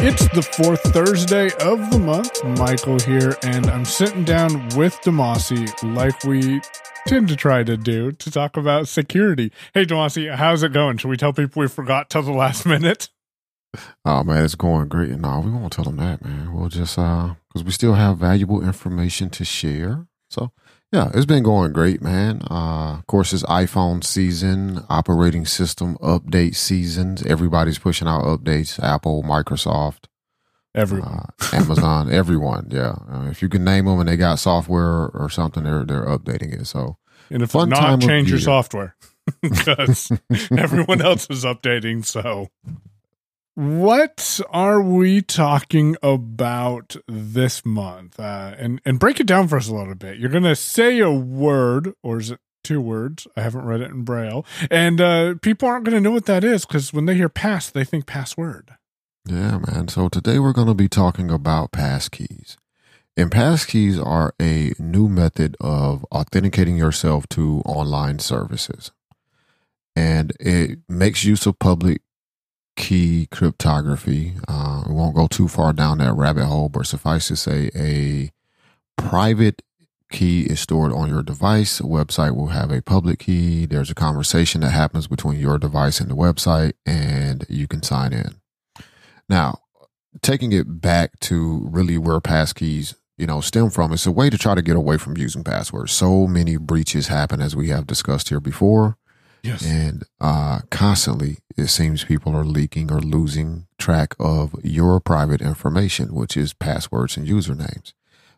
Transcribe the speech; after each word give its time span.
It's 0.00 0.28
the 0.28 0.42
fourth 0.42 0.80
Thursday 0.92 1.46
of 1.60 1.90
the 1.90 1.98
month. 1.98 2.44
Michael 2.56 3.00
here, 3.00 3.36
and 3.42 3.66
I'm 3.66 3.84
sitting 3.84 4.22
down 4.22 4.68
with 4.76 4.94
Demasi 5.00 5.66
like 5.96 6.22
we 6.22 6.60
tend 7.08 7.26
to 7.28 7.34
try 7.34 7.64
to 7.64 7.76
do 7.76 8.12
to 8.12 8.30
talk 8.30 8.56
about 8.56 8.86
security. 8.86 9.50
Hey, 9.74 9.84
Demasi, 9.84 10.32
how's 10.32 10.62
it 10.62 10.72
going? 10.72 10.98
Should 10.98 11.08
we 11.08 11.16
tell 11.16 11.32
people 11.32 11.60
we 11.60 11.66
forgot 11.66 12.10
till 12.10 12.22
the 12.22 12.30
last 12.32 12.64
minute? 12.64 13.08
Oh 14.04 14.22
man, 14.22 14.44
it's 14.44 14.54
going 14.54 14.86
great. 14.86 15.10
No, 15.10 15.40
we 15.40 15.50
won't 15.50 15.72
tell 15.72 15.84
them 15.84 15.96
that, 15.96 16.24
man. 16.24 16.52
We'll 16.52 16.68
just 16.68 16.96
uh, 16.96 17.34
because 17.48 17.64
we 17.64 17.72
still 17.72 17.94
have 17.94 18.18
valuable 18.18 18.62
information 18.62 19.30
to 19.30 19.44
share. 19.44 20.06
So 20.30 20.52
yeah, 20.92 21.10
it's 21.14 21.26
been 21.26 21.42
going 21.42 21.72
great, 21.72 22.00
man. 22.00 22.40
Uh, 22.50 22.94
of 22.98 23.06
course, 23.06 23.32
it's 23.32 23.42
iPhone 23.44 24.02
season, 24.02 24.84
operating 24.88 25.44
system 25.46 25.96
update 25.98 26.54
seasons. 26.54 27.22
Everybody's 27.26 27.78
pushing 27.78 28.08
out 28.08 28.24
updates. 28.24 28.82
Apple, 28.82 29.22
Microsoft, 29.22 30.04
Everyone. 30.74 31.26
uh, 31.40 31.46
Amazon, 31.52 32.10
everyone. 32.12 32.68
Yeah, 32.70 32.96
uh, 33.10 33.28
if 33.30 33.42
you 33.42 33.48
can 33.48 33.64
name 33.64 33.84
them 33.84 34.00
and 34.00 34.08
they 34.08 34.16
got 34.16 34.38
software 34.38 35.08
or 35.08 35.28
something, 35.30 35.64
they're 35.64 35.84
they're 35.84 36.06
updating 36.06 36.58
it. 36.58 36.66
So 36.66 36.96
and 37.30 37.42
if 37.42 37.50
fun 37.50 37.68
not, 37.68 38.00
change 38.00 38.30
your 38.30 38.38
software 38.38 38.96
because 39.42 40.10
everyone 40.56 41.02
else 41.02 41.26
is 41.30 41.44
updating. 41.44 42.04
So, 42.04 42.48
what 43.58 44.38
are 44.50 44.80
we 44.80 45.20
talking 45.20 45.96
about 46.00 46.94
this 47.08 47.66
month? 47.66 48.20
Uh, 48.20 48.54
and 48.56 48.80
and 48.84 49.00
break 49.00 49.18
it 49.18 49.26
down 49.26 49.48
for 49.48 49.56
us 49.56 49.66
a 49.66 49.74
little 49.74 49.96
bit. 49.96 50.16
You're 50.16 50.30
gonna 50.30 50.54
say 50.54 51.00
a 51.00 51.10
word, 51.10 51.92
or 52.00 52.20
is 52.20 52.30
it 52.30 52.38
two 52.62 52.80
words? 52.80 53.26
I 53.36 53.40
haven't 53.40 53.64
read 53.64 53.80
it 53.80 53.90
in 53.90 54.04
braille, 54.04 54.46
and 54.70 55.00
uh, 55.00 55.34
people 55.42 55.68
aren't 55.68 55.84
gonna 55.84 56.00
know 56.00 56.12
what 56.12 56.26
that 56.26 56.44
is 56.44 56.64
because 56.64 56.92
when 56.92 57.06
they 57.06 57.16
hear 57.16 57.28
pass, 57.28 57.68
they 57.68 57.82
think 57.82 58.06
password. 58.06 58.76
Yeah, 59.26 59.58
man. 59.66 59.88
So 59.88 60.08
today 60.08 60.38
we're 60.38 60.52
to 60.52 60.72
be 60.74 60.88
talking 60.88 61.28
about 61.28 61.72
passkeys. 61.72 62.56
And 63.16 63.32
passkeys 63.32 64.00
are 64.00 64.32
a 64.40 64.72
new 64.78 65.08
method 65.08 65.56
of 65.60 66.04
authenticating 66.12 66.76
yourself 66.76 67.28
to 67.30 67.60
online 67.66 68.20
services. 68.20 68.92
And 69.96 70.32
it 70.38 70.78
makes 70.88 71.24
use 71.24 71.44
of 71.44 71.58
public 71.58 72.02
key 72.78 73.26
cryptography. 73.30 74.34
Uh, 74.46 74.84
we 74.86 74.94
won't 74.94 75.16
go 75.16 75.26
too 75.26 75.48
far 75.48 75.74
down 75.74 75.98
that 75.98 76.14
rabbit 76.14 76.46
hole, 76.46 76.70
but 76.70 76.86
suffice 76.86 77.28
to 77.28 77.36
say, 77.36 77.70
a 77.76 78.30
private 78.96 79.60
key 80.10 80.44
is 80.44 80.60
stored 80.60 80.92
on 80.92 81.10
your 81.10 81.22
device. 81.22 81.80
A 81.80 81.82
website 81.82 82.34
will 82.34 82.46
have 82.46 82.70
a 82.70 82.80
public 82.80 83.18
key. 83.18 83.66
There's 83.66 83.90
a 83.90 83.94
conversation 83.94 84.62
that 84.62 84.70
happens 84.70 85.06
between 85.06 85.38
your 85.38 85.58
device 85.58 86.00
and 86.00 86.08
the 86.08 86.16
website, 86.16 86.72
and 86.86 87.44
you 87.48 87.66
can 87.66 87.82
sign 87.82 88.12
in. 88.12 88.36
Now, 89.28 89.58
taking 90.22 90.52
it 90.52 90.80
back 90.80 91.18
to 91.20 91.68
really 91.70 91.98
where 91.98 92.20
passkeys, 92.20 92.94
you 93.18 93.26
know, 93.26 93.40
stem 93.40 93.70
from, 93.70 93.92
it's 93.92 94.06
a 94.06 94.12
way 94.12 94.30
to 94.30 94.38
try 94.38 94.54
to 94.54 94.62
get 94.62 94.76
away 94.76 94.96
from 94.96 95.16
using 95.18 95.44
passwords. 95.44 95.92
So 95.92 96.26
many 96.26 96.56
breaches 96.56 97.08
happen, 97.08 97.42
as 97.42 97.54
we 97.54 97.68
have 97.68 97.86
discussed 97.86 98.28
here 98.28 98.40
before, 98.40 98.96
Yes. 99.42 99.64
and 99.64 100.04
uh, 100.20 100.60
constantly 100.70 101.38
it 101.56 101.68
seems 101.68 102.04
people 102.04 102.36
are 102.36 102.44
leaking 102.44 102.90
or 102.92 103.00
losing 103.00 103.66
track 103.78 104.14
of 104.18 104.54
your 104.62 105.00
private 105.00 105.40
information, 105.40 106.14
which 106.14 106.36
is 106.36 106.52
passwords 106.52 107.16
and 107.16 107.26
usernames. 107.26 107.92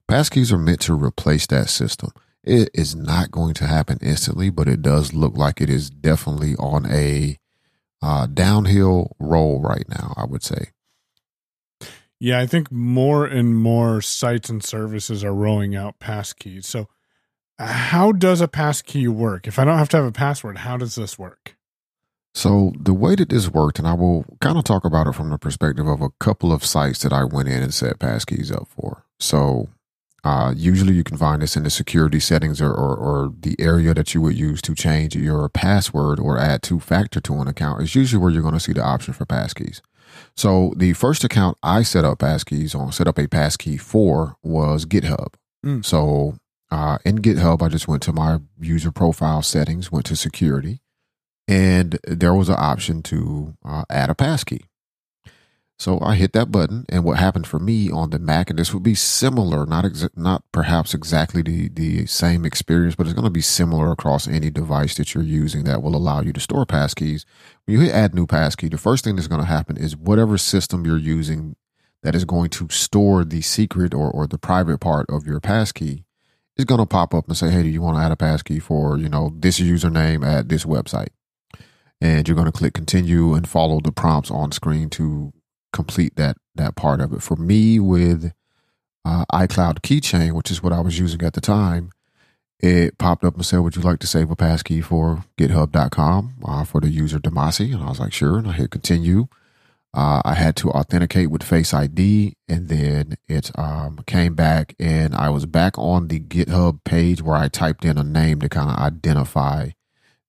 Passkeys 0.08 0.52
are 0.52 0.58
meant 0.58 0.80
to 0.82 0.94
replace 0.94 1.46
that 1.48 1.68
system. 1.68 2.10
It 2.42 2.70
is 2.74 2.96
not 2.96 3.30
going 3.30 3.54
to 3.54 3.66
happen 3.66 3.98
instantly, 4.00 4.50
but 4.50 4.68
it 4.68 4.82
does 4.82 5.12
look 5.12 5.36
like 5.36 5.60
it 5.60 5.70
is 5.70 5.90
definitely 5.90 6.56
on 6.56 6.86
a 6.86 7.38
uh, 8.02 8.26
downhill 8.26 9.14
roll 9.18 9.60
right 9.60 9.88
now. 9.88 10.14
I 10.16 10.24
would 10.24 10.42
say. 10.42 10.70
Yeah, 12.18 12.38
I 12.38 12.46
think 12.46 12.70
more 12.70 13.24
and 13.24 13.56
more 13.56 14.02
sites 14.02 14.50
and 14.50 14.62
services 14.62 15.24
are 15.24 15.32
rolling 15.32 15.74
out 15.74 15.98
passkeys. 16.00 16.64
So, 16.64 16.88
how 17.66 18.12
does 18.12 18.40
a 18.40 18.48
passkey 18.48 19.06
work? 19.08 19.46
If 19.46 19.58
I 19.58 19.64
don't 19.64 19.78
have 19.78 19.88
to 19.90 19.98
have 19.98 20.06
a 20.06 20.12
password, 20.12 20.58
how 20.58 20.76
does 20.76 20.94
this 20.94 21.18
work? 21.18 21.56
So 22.34 22.72
the 22.78 22.94
way 22.94 23.16
that 23.16 23.28
this 23.28 23.48
worked, 23.48 23.78
and 23.78 23.88
I 23.88 23.94
will 23.94 24.24
kind 24.40 24.56
of 24.56 24.64
talk 24.64 24.84
about 24.84 25.06
it 25.06 25.14
from 25.14 25.30
the 25.30 25.38
perspective 25.38 25.86
of 25.86 26.00
a 26.00 26.10
couple 26.20 26.52
of 26.52 26.64
sites 26.64 27.00
that 27.02 27.12
I 27.12 27.24
went 27.24 27.48
in 27.48 27.62
and 27.62 27.74
set 27.74 27.98
passkeys 27.98 28.54
up 28.54 28.68
for. 28.68 29.04
So 29.18 29.68
uh, 30.22 30.54
usually 30.56 30.94
you 30.94 31.02
can 31.02 31.16
find 31.16 31.42
this 31.42 31.56
in 31.56 31.64
the 31.64 31.70
security 31.70 32.20
settings 32.20 32.60
or, 32.60 32.70
or, 32.70 32.96
or 32.96 33.32
the 33.40 33.56
area 33.58 33.94
that 33.94 34.14
you 34.14 34.20
would 34.20 34.38
use 34.38 34.62
to 34.62 34.74
change 34.74 35.16
your 35.16 35.48
password 35.48 36.20
or 36.20 36.38
add 36.38 36.62
two 36.62 36.78
factor 36.78 37.20
to 37.20 37.34
an 37.40 37.48
account 37.48 37.82
is 37.82 37.94
usually 37.94 38.22
where 38.22 38.30
you're 38.30 38.42
going 38.42 38.54
to 38.54 38.60
see 38.60 38.72
the 38.72 38.84
option 38.84 39.12
for 39.12 39.26
passkeys. 39.26 39.80
So 40.36 40.72
the 40.76 40.92
first 40.92 41.24
account 41.24 41.58
I 41.62 41.82
set 41.82 42.04
up 42.04 42.18
passkeys 42.18 42.74
on, 42.74 42.92
set 42.92 43.08
up 43.08 43.18
a 43.18 43.26
passkey 43.26 43.76
for 43.76 44.36
was 44.42 44.86
GitHub. 44.86 45.34
Mm. 45.64 45.84
So 45.84 46.36
uh, 46.70 46.98
in 47.04 47.18
GitHub, 47.18 47.62
I 47.62 47.68
just 47.68 47.88
went 47.88 48.02
to 48.04 48.12
my 48.12 48.38
user 48.60 48.92
profile 48.92 49.42
settings, 49.42 49.90
went 49.90 50.06
to 50.06 50.16
security, 50.16 50.80
and 51.48 51.98
there 52.06 52.34
was 52.34 52.48
an 52.48 52.56
option 52.58 53.02
to 53.04 53.56
uh, 53.64 53.84
add 53.90 54.10
a 54.10 54.14
passkey. 54.14 54.66
So 55.80 55.98
I 56.02 56.14
hit 56.14 56.34
that 56.34 56.52
button, 56.52 56.84
and 56.90 57.04
what 57.04 57.18
happened 57.18 57.46
for 57.46 57.58
me 57.58 57.90
on 57.90 58.10
the 58.10 58.18
Mac, 58.18 58.50
and 58.50 58.58
this 58.58 58.74
would 58.74 58.82
be 58.82 58.94
similar, 58.94 59.64
not 59.64 59.84
exa- 59.84 60.14
not 60.14 60.44
perhaps 60.52 60.92
exactly 60.92 61.40
the 61.40 61.70
the 61.70 62.04
same 62.04 62.44
experience, 62.44 62.94
but 62.94 63.06
it's 63.06 63.14
going 63.14 63.24
to 63.24 63.30
be 63.30 63.40
similar 63.40 63.90
across 63.90 64.28
any 64.28 64.50
device 64.50 64.94
that 64.96 65.14
you're 65.14 65.24
using 65.24 65.64
that 65.64 65.82
will 65.82 65.96
allow 65.96 66.20
you 66.20 66.34
to 66.34 66.40
store 66.40 66.66
passkeys. 66.66 67.24
When 67.64 67.78
you 67.78 67.84
hit 67.84 67.94
add 67.94 68.14
new 68.14 68.26
passkey, 68.26 68.68
the 68.68 68.76
first 68.76 69.04
thing 69.04 69.16
that's 69.16 69.26
going 69.26 69.40
to 69.40 69.46
happen 69.46 69.78
is 69.78 69.96
whatever 69.96 70.36
system 70.36 70.84
you're 70.84 70.98
using 70.98 71.56
that 72.02 72.14
is 72.14 72.26
going 72.26 72.50
to 72.50 72.68
store 72.68 73.24
the 73.24 73.40
secret 73.40 73.94
or 73.94 74.10
or 74.10 74.26
the 74.26 74.38
private 74.38 74.80
part 74.80 75.06
of 75.08 75.26
your 75.26 75.40
passkey 75.40 76.04
is 76.60 76.64
going 76.64 76.80
to 76.80 76.86
pop 76.86 77.14
up 77.14 77.26
and 77.26 77.36
say, 77.36 77.50
"Hey, 77.50 77.62
do 77.62 77.68
you 77.68 77.82
want 77.82 77.96
to 77.96 78.02
add 78.02 78.12
a 78.12 78.16
passkey 78.16 78.60
for 78.60 78.96
you 78.96 79.08
know 79.08 79.32
this 79.36 79.58
username 79.58 80.24
at 80.24 80.48
this 80.48 80.64
website?" 80.64 81.08
And 82.00 82.26
you're 82.26 82.36
going 82.36 82.46
to 82.46 82.52
click 82.52 82.74
continue 82.74 83.34
and 83.34 83.48
follow 83.48 83.80
the 83.80 83.92
prompts 83.92 84.30
on 84.30 84.52
screen 84.52 84.88
to 84.90 85.32
complete 85.72 86.16
that 86.16 86.36
that 86.54 86.76
part 86.76 87.00
of 87.00 87.12
it. 87.12 87.22
For 87.22 87.36
me, 87.36 87.78
with 87.80 88.32
uh, 89.04 89.24
iCloud 89.32 89.80
Keychain, 89.80 90.32
which 90.32 90.50
is 90.50 90.62
what 90.62 90.72
I 90.72 90.80
was 90.80 90.98
using 90.98 91.22
at 91.22 91.32
the 91.32 91.40
time, 91.40 91.90
it 92.58 92.98
popped 92.98 93.24
up 93.24 93.34
and 93.34 93.44
said, 93.44 93.60
"Would 93.60 93.76
you 93.76 93.82
like 93.82 93.98
to 94.00 94.06
save 94.06 94.30
a 94.30 94.36
passkey 94.36 94.80
for 94.80 95.24
GitHub.com 95.38 96.34
uh, 96.44 96.64
for 96.64 96.80
the 96.80 96.90
user 96.90 97.18
Demasi?" 97.18 97.74
And 97.74 97.82
I 97.82 97.88
was 97.88 98.00
like, 98.00 98.12
"Sure." 98.12 98.38
And 98.38 98.48
I 98.48 98.52
hit 98.52 98.70
continue. 98.70 99.28
Uh, 99.92 100.22
I 100.24 100.34
had 100.34 100.54
to 100.56 100.70
authenticate 100.70 101.30
with 101.30 101.42
Face 101.42 101.74
ID, 101.74 102.34
and 102.48 102.68
then 102.68 103.16
it 103.26 103.50
um, 103.58 103.98
came 104.06 104.34
back, 104.34 104.76
and 104.78 105.14
I 105.14 105.30
was 105.30 105.46
back 105.46 105.76
on 105.78 106.08
the 106.08 106.20
GitHub 106.20 106.84
page 106.84 107.22
where 107.22 107.36
I 107.36 107.48
typed 107.48 107.84
in 107.84 107.98
a 107.98 108.04
name 108.04 108.40
to 108.40 108.48
kind 108.48 108.70
of 108.70 108.76
identify 108.76 109.70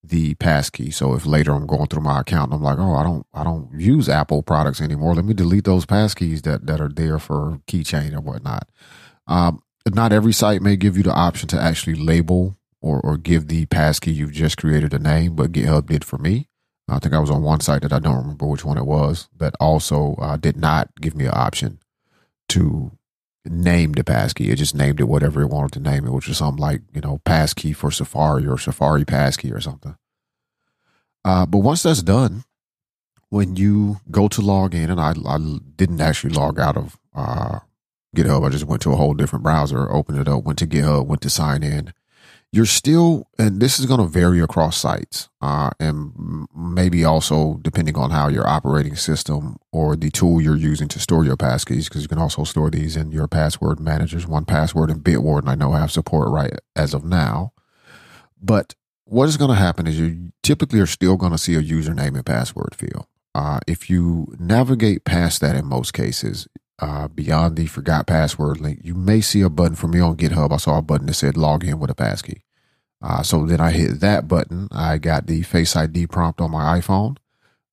the 0.04 0.34
passkey. 0.36 0.90
So 0.90 1.14
if 1.14 1.26
later 1.26 1.54
I'm 1.54 1.68
going 1.68 1.88
through 1.88 2.02
my 2.02 2.22
account 2.22 2.52
and 2.52 2.56
I'm 2.56 2.64
like, 2.64 2.80
oh, 2.80 2.96
I 2.96 3.04
don't, 3.04 3.26
I 3.34 3.44
don't 3.44 3.70
use 3.80 4.10
Apple 4.10 4.42
products 4.42 4.82
anymore. 4.82 5.14
Let 5.14 5.26
me 5.26 5.34
delete 5.36 5.66
those 5.66 5.86
passkeys 5.86 6.42
that 6.42 6.66
that 6.66 6.82
are 6.82 6.90
there 6.90 7.20
for 7.20 7.62
keychain 7.68 8.14
or 8.14 8.22
whatnot. 8.22 8.68
Um, 9.28 9.62
not 9.94 10.12
every 10.12 10.34
site 10.34 10.62
may 10.62 10.76
give 10.76 10.98
you 10.98 11.04
the 11.04 11.14
option 11.14 11.48
to 11.50 11.62
actually 11.62 11.96
label 11.96 12.58
or 12.82 13.00
or 13.02 13.18
give 13.18 13.48
the 13.48 13.68
passkey 13.68 14.12
you've 14.12 14.32
just 14.32 14.58
created 14.58 14.94
a 14.94 15.00
name, 15.00 15.36
but 15.36 15.52
GitHub 15.52 15.88
did 15.88 16.04
for 16.04 16.18
me. 16.18 16.48
I 16.92 17.00
think 17.00 17.14
I 17.14 17.20
was 17.20 17.30
on 17.30 17.42
one 17.42 17.62
site 17.62 17.82
that 17.84 17.94
I 17.94 18.00
don't 18.00 18.18
remember 18.18 18.46
which 18.46 18.66
one 18.66 18.78
it 18.78 18.86
was 18.86 19.30
that 19.38 19.56
also 19.60 20.16
uh, 20.16 20.38
did 20.38 20.58
not 20.58 20.90
give 21.00 21.16
me 21.16 21.26
an 21.26 21.34
option 21.34 21.80
to 22.50 22.92
name 23.46 23.94
the 23.94 24.04
passkey. 24.04 24.50
It 24.50 24.58
just 24.58 24.76
named 24.76 25.00
it 25.00 25.08
whatever 25.08 25.42
it 25.42 25.48
wanted 25.48 25.72
to 25.74 25.80
name 25.80 26.06
it, 26.06 26.12
which 26.12 26.28
is 26.28 26.38
something 26.38 26.62
like, 26.62 26.82
you 26.94 27.02
know, 27.02 27.20
passkey 27.26 27.74
for 27.74 27.92
Safari 27.92 28.46
or 28.46 28.58
Safari 28.58 29.06
passkey 29.06 29.52
or 29.52 29.62
something. 29.62 29.96
Uh, 31.24 31.46
but 31.46 31.60
once 31.60 31.84
that's 31.84 32.04
done, 32.04 32.44
when 33.30 33.56
you 33.56 34.02
go 34.12 34.28
to 34.28 34.42
log 34.42 34.76
in, 34.76 34.90
and 34.90 35.00
I, 35.00 35.14
I 35.26 35.38
didn't 35.78 36.02
actually 36.02 36.34
log 36.34 36.60
out 36.60 36.76
of 36.76 37.00
uh, 37.16 37.60
GitHub, 38.16 38.46
I 38.46 38.50
just 38.50 38.66
went 38.66 38.82
to 38.82 38.92
a 38.92 38.98
whole 38.98 39.14
different 39.14 39.44
browser, 39.44 39.90
opened 39.92 40.20
it 40.20 40.28
up, 40.28 40.44
went 40.44 40.60
to 40.60 40.68
GitHub, 40.68 41.06
went 41.06 41.22
to 41.22 41.30
sign 41.30 41.64
in. 41.64 41.94
You're 42.54 42.66
still, 42.66 43.30
and 43.40 43.62
this 43.62 43.80
is 43.80 43.86
going 43.86 44.02
to 44.02 44.08
vary 44.08 44.42
across 44.42 44.78
sites, 44.78 45.30
uh, 45.42 45.70
and 45.80 46.48
maybe 46.54 47.06
also 47.06 47.60
depending 47.62 47.96
on 47.96 48.12
how 48.12 48.28
your 48.28 48.46
operating 48.46 48.98
system 48.98 49.56
or 49.72 49.96
the 49.96 50.10
tool 50.10 50.42
you're 50.42 50.58
using 50.58 50.90
to 50.90 51.00
store 51.00 51.24
your 51.24 51.38
passkeys, 51.38 51.86
because 51.86 52.02
you 52.02 52.10
can 52.10 52.18
also 52.18 52.44
store 52.44 52.70
these 52.70 52.98
in 52.98 53.10
your 53.12 53.30
password 53.30 53.80
managers. 53.80 54.26
1Password 54.26 54.92
and 54.92 55.02
Bitwarden, 55.02 55.48
I 55.48 55.56
know 55.56 55.72
I 55.72 55.80
have 55.80 55.92
support 55.92 56.30
right 56.30 56.52
as 56.76 56.94
of 56.94 57.06
now. 57.06 57.54
But 58.42 58.76
what 59.06 59.30
is 59.30 59.38
going 59.38 59.52
to 59.52 59.56
happen 59.56 59.88
is 59.88 59.98
you 59.98 60.34
typically 60.44 60.82
are 60.82 60.86
still 60.86 61.16
going 61.16 61.32
to 61.32 61.38
see 61.38 61.56
a 61.56 61.62
username 61.62 62.16
and 62.16 62.26
password 62.26 62.76
field. 62.76 63.08
Uh, 63.34 63.62
if 63.66 63.90
you 63.90 64.34
navigate 64.40 65.06
past 65.06 65.40
that 65.40 65.56
in 65.56 65.66
most 65.66 65.94
cases, 65.94 66.50
uh, 66.82 67.08
beyond 67.08 67.56
the 67.56 67.68
forgot 67.68 68.08
password 68.08 68.60
link, 68.60 68.80
you 68.84 68.96
may 68.96 69.22
see 69.22 69.42
a 69.42 69.50
button 69.50 69.76
for 69.76 69.88
me 69.88 70.00
on 70.00 70.18
GitHub. 70.18 70.52
I 70.52 70.58
saw 70.58 70.78
a 70.78 70.82
button 70.82 71.08
that 71.08 71.14
said 71.14 71.38
log 71.38 71.64
in 71.64 71.80
with 71.80 71.92
a 71.92 71.96
passkey. 71.96 72.44
Uh, 73.02 73.24
so 73.24 73.46
then 73.46 73.62
I 73.62 73.72
hit 73.72 74.00
that 74.00 74.28
button. 74.28 74.68
I 74.72 74.98
got 74.98 75.28
the 75.28 75.44
Face 75.44 75.76
ID 75.76 76.08
prompt 76.08 76.42
on 76.42 76.52
my 76.52 76.80
iPhone. 76.80 77.18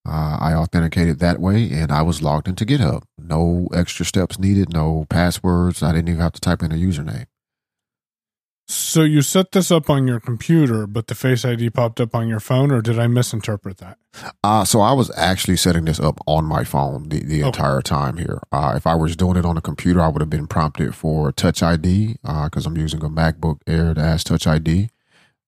Uh, 0.06 0.38
I 0.40 0.54
authenticated 0.54 1.18
that 1.18 1.38
way 1.38 1.70
and 1.70 1.92
I 1.92 2.02
was 2.02 2.22
logged 2.22 2.48
into 2.48 2.64
GitHub. 2.64 3.02
No 3.18 3.68
extra 3.74 4.06
steps 4.06 4.38
needed, 4.38 4.72
no 4.72 5.06
passwords. 5.10 5.82
I 5.82 5.92
didn't 5.92 6.08
even 6.08 6.20
have 6.20 6.32
to 6.32 6.40
type 6.40 6.62
in 6.62 6.72
a 6.72 6.76
username. 6.76 7.26
So 8.70 9.02
you 9.02 9.22
set 9.22 9.52
this 9.52 9.70
up 9.70 9.88
on 9.88 10.06
your 10.06 10.20
computer, 10.20 10.86
but 10.86 11.06
the 11.06 11.14
Face 11.14 11.42
ID 11.42 11.70
popped 11.70 12.02
up 12.02 12.14
on 12.14 12.28
your 12.28 12.38
phone, 12.38 12.70
or 12.70 12.82
did 12.82 12.98
I 12.98 13.06
misinterpret 13.06 13.78
that? 13.78 13.96
Uh, 14.44 14.62
so 14.66 14.80
I 14.80 14.92
was 14.92 15.10
actually 15.16 15.56
setting 15.56 15.86
this 15.86 15.98
up 15.98 16.20
on 16.26 16.44
my 16.44 16.64
phone 16.64 17.08
the, 17.08 17.24
the 17.24 17.40
okay. 17.40 17.46
entire 17.46 17.80
time 17.80 18.18
here. 18.18 18.42
Uh, 18.52 18.74
if 18.76 18.86
I 18.86 18.94
was 18.94 19.16
doing 19.16 19.38
it 19.38 19.46
on 19.46 19.56
a 19.56 19.62
computer, 19.62 20.02
I 20.02 20.08
would 20.08 20.20
have 20.20 20.28
been 20.28 20.46
prompted 20.46 20.94
for 20.94 21.32
Touch 21.32 21.62
ID 21.62 22.18
because 22.22 22.66
uh, 22.66 22.68
I'm 22.68 22.76
using 22.76 23.02
a 23.02 23.08
MacBook 23.08 23.60
Air 23.66 23.94
that 23.94 24.04
has 24.04 24.22
Touch 24.22 24.46
ID. 24.46 24.90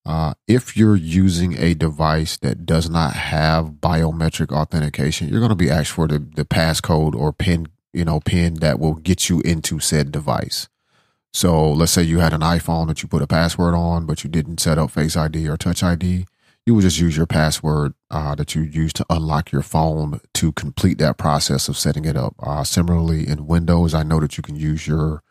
Uh, 0.06 0.32
if 0.48 0.74
you're 0.74 0.96
using 0.96 1.58
a 1.58 1.74
device 1.74 2.38
that 2.38 2.64
does 2.64 2.88
not 2.88 3.12
have 3.12 3.72
biometric 3.82 4.50
authentication, 4.50 5.28
you're 5.28 5.40
going 5.40 5.50
to 5.50 5.54
be 5.54 5.68
asked 5.68 5.92
for 5.92 6.08
the, 6.08 6.18
the 6.18 6.46
passcode 6.46 7.14
or 7.14 7.34
pin, 7.34 7.68
you 7.92 8.06
know, 8.06 8.18
pin 8.20 8.54
that 8.54 8.78
will 8.78 8.94
get 8.94 9.28
you 9.28 9.40
into 9.42 9.78
said 9.78 10.10
device. 10.10 10.68
So 11.32 11.70
let's 11.70 11.92
say 11.92 12.02
you 12.02 12.18
had 12.18 12.32
an 12.32 12.40
iPhone 12.40 12.88
that 12.88 13.02
you 13.02 13.08
put 13.08 13.22
a 13.22 13.26
password 13.26 13.74
on, 13.74 14.06
but 14.06 14.24
you 14.24 14.30
didn't 14.30 14.60
set 14.60 14.78
up 14.78 14.90
Face 14.90 15.16
ID 15.16 15.48
or 15.48 15.56
Touch 15.56 15.82
ID. 15.82 16.26
You 16.66 16.74
would 16.74 16.82
just 16.82 17.00
use 17.00 17.16
your 17.16 17.26
password 17.26 17.94
uh, 18.10 18.34
that 18.34 18.54
you 18.54 18.62
use 18.62 18.92
to 18.94 19.06
unlock 19.08 19.50
your 19.50 19.62
phone 19.62 20.20
to 20.34 20.52
complete 20.52 20.98
that 20.98 21.18
process 21.18 21.68
of 21.68 21.78
setting 21.78 22.04
it 22.04 22.16
up. 22.16 22.34
Uh, 22.40 22.64
similarly, 22.64 23.26
in 23.26 23.46
Windows, 23.46 23.94
I 23.94 24.02
know 24.02 24.20
that 24.20 24.36
you 24.36 24.42
can 24.42 24.56
use 24.56 24.86
your 24.86 25.22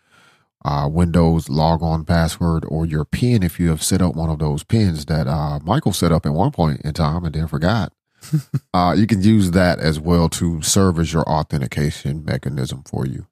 uh, 0.66 0.90
Windows 0.92 1.50
logon 1.50 2.04
password 2.04 2.66
or 2.68 2.86
your 2.86 3.06
PIN 3.06 3.44
if 3.44 3.60
you 3.60 3.70
have 3.70 3.84
set 3.84 4.02
up 4.02 4.16
one 4.16 4.30
of 4.30 4.40
those 4.40 4.64
pins 4.64 5.06
that 5.06 5.28
uh, 5.28 5.60
Michael 5.64 5.94
set 5.94 6.12
up 6.12 6.26
at 6.26 6.34
one 6.34 6.52
point 6.52 6.82
in 6.82 6.94
time 6.94 7.24
and 7.24 7.36
then 7.36 7.48
forgot. 7.48 7.94
uh, 8.74 8.94
you 8.98 9.08
can 9.08 9.22
use 9.22 9.52
that 9.52 9.80
as 9.80 10.00
well 10.00 10.28
to 10.30 10.62
serve 10.62 11.00
as 11.00 11.14
your 11.14 11.24
authentication 11.24 12.26
mechanism 12.26 12.84
for 12.84 13.06
you. 13.06 13.28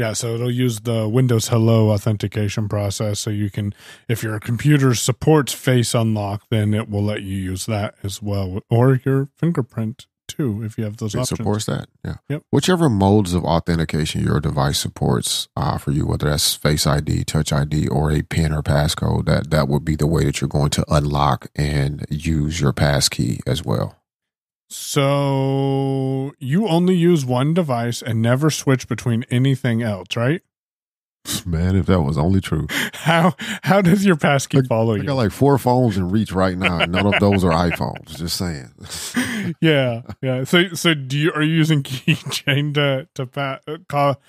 Yeah, 0.00 0.14
so 0.14 0.34
it'll 0.34 0.50
use 0.50 0.80
the 0.80 1.06
Windows 1.06 1.48
Hello 1.48 1.90
authentication 1.90 2.70
process. 2.70 3.20
So 3.20 3.28
you 3.28 3.50
can, 3.50 3.74
if 4.08 4.22
your 4.22 4.40
computer 4.40 4.94
supports 4.94 5.52
Face 5.52 5.92
Unlock, 5.92 6.44
then 6.48 6.72
it 6.72 6.88
will 6.88 7.04
let 7.04 7.20
you 7.20 7.36
use 7.36 7.66
that 7.66 7.96
as 8.02 8.22
well, 8.22 8.62
or 8.70 8.98
your 9.04 9.28
fingerprint 9.36 10.06
too, 10.26 10.62
if 10.64 10.78
you 10.78 10.84
have 10.84 10.96
those 10.96 11.14
options. 11.14 11.32
it 11.32 11.34
options. 11.34 11.36
supports 11.36 11.66
that. 11.66 11.88
Yeah. 12.02 12.14
Yep. 12.30 12.44
Whichever 12.50 12.88
modes 12.88 13.34
of 13.34 13.44
authentication 13.44 14.24
your 14.24 14.40
device 14.40 14.78
supports 14.78 15.48
uh, 15.54 15.76
for 15.76 15.90
you, 15.90 16.06
whether 16.06 16.30
that's 16.30 16.54
Face 16.54 16.86
ID, 16.86 17.24
Touch 17.24 17.52
ID, 17.52 17.86
or 17.86 18.10
a 18.10 18.22
PIN 18.22 18.54
or 18.54 18.62
passcode, 18.62 19.26
that 19.26 19.50
that 19.50 19.68
would 19.68 19.84
be 19.84 19.96
the 19.96 20.06
way 20.06 20.24
that 20.24 20.40
you're 20.40 20.48
going 20.48 20.70
to 20.70 20.84
unlock 20.88 21.48
and 21.54 22.06
use 22.08 22.58
your 22.58 22.72
passkey 22.72 23.40
as 23.46 23.62
well. 23.66 23.99
So 24.70 26.32
you 26.38 26.68
only 26.68 26.94
use 26.94 27.24
one 27.24 27.54
device 27.54 28.02
and 28.02 28.22
never 28.22 28.50
switch 28.50 28.86
between 28.86 29.24
anything 29.28 29.82
else, 29.82 30.16
right? 30.16 30.42
Man, 31.46 31.76
if 31.76 31.86
that 31.86 32.00
was 32.02 32.16
only 32.16 32.40
true. 32.40 32.66
How 32.92 33.34
how 33.62 33.82
does 33.82 34.06
your 34.06 34.16
passkey 34.16 34.62
follow 34.62 34.94
you? 34.94 35.02
I 35.02 35.06
got 35.06 35.14
like 35.14 35.32
four 35.32 35.58
phones 35.58 35.96
in 35.96 36.10
reach 36.10 36.32
right 36.32 36.56
now, 36.56 36.80
and 36.80 36.92
none 36.92 37.06
of 37.06 37.20
those 37.20 37.44
are 37.44 37.50
iPhones. 37.50 38.16
Just 38.16 38.36
saying. 38.36 39.54
yeah, 39.60 40.02
yeah. 40.22 40.44
So 40.44 40.72
so 40.74 40.94
do 40.94 41.18
you 41.18 41.32
are 41.32 41.42
you 41.42 41.52
using 41.52 41.82
keychain 41.84 42.72
to 42.74 43.08
to 43.16 43.26
pa- 43.26 43.58
uh, 43.66 43.78
call? 43.88 44.20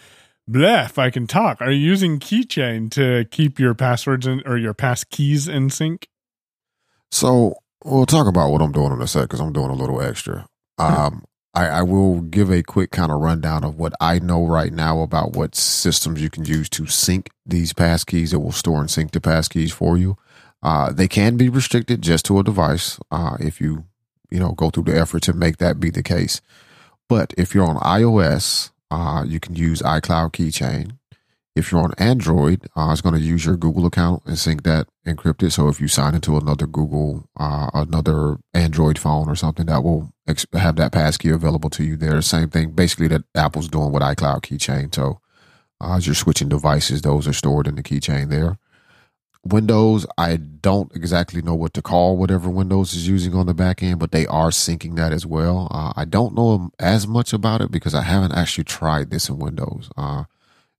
Bleh, 0.50 0.86
if 0.86 0.98
I 0.98 1.12
can 1.12 1.28
talk, 1.28 1.62
are 1.62 1.72
you 1.72 1.80
using 1.80 2.20
keychain 2.20 2.90
to 2.92 3.26
keep 3.32 3.60
your 3.60 3.74
passwords 3.74 4.26
in, 4.28 4.42
or 4.46 4.58
your 4.58 4.74
pass 4.74 5.04
keys 5.04 5.48
in 5.48 5.70
sync? 5.70 6.10
So 7.12 7.56
we'll 7.84 8.06
talk 8.06 8.28
about 8.28 8.52
what 8.52 8.62
I'm 8.62 8.72
doing 8.72 8.92
in 8.92 9.02
a 9.02 9.08
sec 9.08 9.24
because 9.24 9.40
I'm 9.40 9.54
doing 9.54 9.70
a 9.70 9.76
little 9.76 10.02
extra. 10.02 10.46
Um, 10.78 11.26
I, 11.54 11.68
I 11.68 11.82
will 11.82 12.22
give 12.22 12.50
a 12.50 12.64
quick 12.64 12.92
kind 12.92 13.12
of 13.12 13.20
rundown 13.20 13.64
of 13.64 13.78
what 13.78 13.94
I 14.00 14.20
know 14.20 14.46
right 14.46 14.72
now 14.72 15.02
about 15.02 15.34
what 15.34 15.56
systems 15.56 16.22
you 16.22 16.30
can 16.30 16.46
use 16.46 16.70
to 16.70 16.88
sync 16.88 17.30
these 17.46 17.74
passkeys. 17.74 18.34
It 18.34 18.38
will 18.38 18.52
store 18.52 18.80
and 18.80 18.90
sync 18.90 19.12
the 19.12 19.20
passkeys 19.20 19.72
for 19.72 19.98
you. 19.98 20.18
Uh, 20.64 20.92
they 20.92 21.08
can 21.08 21.38
be 21.38 21.50
restricted 21.50 22.02
just 22.02 22.26
to 22.26 22.40
a 22.40 22.44
device 22.44 23.00
uh, 23.12 23.36
if 23.40 23.60
you 23.60 23.86
you 24.30 24.40
know 24.40 24.52
go 24.52 24.70
through 24.70 24.84
the 24.84 24.98
effort 24.98 25.24
to 25.24 25.34
make 25.34 25.58
that 25.58 25.80
be 25.80 25.90
the 25.90 26.04
case. 26.04 26.42
But 27.10 27.34
if 27.38 27.54
you're 27.54 27.68
on 27.68 27.78
iOS, 27.78 28.72
uh, 28.90 29.26
you 29.28 29.40
can 29.40 29.56
use 29.56 29.82
iCloud 29.82 30.32
Keychain. 30.32 30.98
If 31.54 31.72
you're 31.72 31.84
on 31.84 31.94
Android, 31.98 32.68
uh, 32.78 32.90
it's 32.92 33.02
going 33.02 33.16
to 33.16 33.22
use 33.22 33.46
your 33.46 33.58
Google 33.58 33.86
account 33.86 34.24
and 34.26 34.40
sync 34.40 34.64
that 34.64 34.88
encrypted. 35.06 35.52
So 35.52 35.68
if 35.68 35.82
you 35.82 35.90
sign 35.90 36.16
into 36.16 36.38
another 36.38 36.66
Google, 36.66 37.28
uh, 37.38 37.70
another 37.74 38.38
Android 38.54 38.98
phone 38.98 39.28
or 39.28 39.36
something, 39.36 39.66
that 39.66 39.84
will 39.84 40.14
ex- 40.28 40.46
have 40.54 40.78
that 40.78 40.94
passkey 40.94 41.30
available 41.30 41.70
to 41.72 41.84
you 41.84 41.98
there. 41.98 42.22
Same 42.22 42.50
thing, 42.50 42.72
basically, 42.72 43.10
that 43.10 43.24
Apple's 43.36 43.68
doing 43.68 43.92
with 43.92 44.02
iCloud 44.02 44.44
Keychain. 44.44 44.96
So 44.96 45.20
uh, 45.82 45.98
as 45.98 46.06
you're 46.06 46.16
switching 46.16 46.50
devices, 46.50 47.02
those 47.02 47.28
are 47.28 47.34
stored 47.34 47.68
in 47.68 47.76
the 47.76 47.84
keychain 47.84 48.30
there. 48.30 48.58
Windows, 49.44 50.06
I 50.20 50.38
don't 50.38 50.96
exactly 50.96 51.42
know 51.42 51.56
what 51.56 51.74
to 51.74 51.82
call 51.82 52.16
whatever 52.16 52.48
Windows 52.48 52.94
is 52.94 53.08
using 53.08 53.34
on 53.34 53.48
the 53.48 53.56
back 53.56 53.82
end, 53.82 54.00
but 54.00 54.12
they 54.12 54.28
are 54.28 54.50
syncing 54.50 54.96
that 54.98 55.12
as 55.12 55.26
well. 55.26 55.68
Uh, 55.72 55.94
I 55.96 56.06
don't 56.06 56.36
know 56.36 56.70
as 56.78 57.08
much 57.08 57.34
about 57.34 57.62
it 57.62 57.72
because 57.72 57.96
I 57.96 58.04
haven't 58.04 58.34
actually 58.34 58.66
tried 58.66 59.10
this 59.10 59.30
in 59.30 59.40
Windows. 59.40 59.90
Uh, 59.98 60.26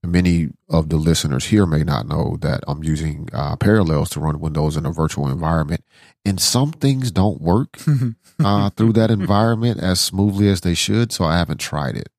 many 0.03 0.49
of 0.69 0.89
the 0.89 0.97
listeners 0.97 1.45
here 1.45 1.65
may 1.65 1.83
not 1.83 2.07
know 2.07 2.37
that 2.41 2.63
I'm 2.67 2.83
using 2.83 3.29
uh, 3.33 3.55
Parallels 3.55 4.09
to 4.11 4.19
run 4.19 4.39
Windows 4.39 4.75
in 4.75 4.85
a 4.85 4.91
virtual 4.91 5.29
environment, 5.29 5.83
and 6.25 6.39
some 6.39 6.71
things 6.71 7.11
don't 7.11 7.41
work 7.41 7.77
uh, 8.43 8.69
through 8.71 8.93
that 8.93 9.11
environment 9.11 9.79
as 9.79 10.01
smoothly 10.01 10.49
as 10.49 10.61
they 10.61 10.73
should. 10.73 11.11
So 11.11 11.23
I 11.25 11.37
haven't 11.37 11.59
tried 11.59 11.95
it, 11.95 12.09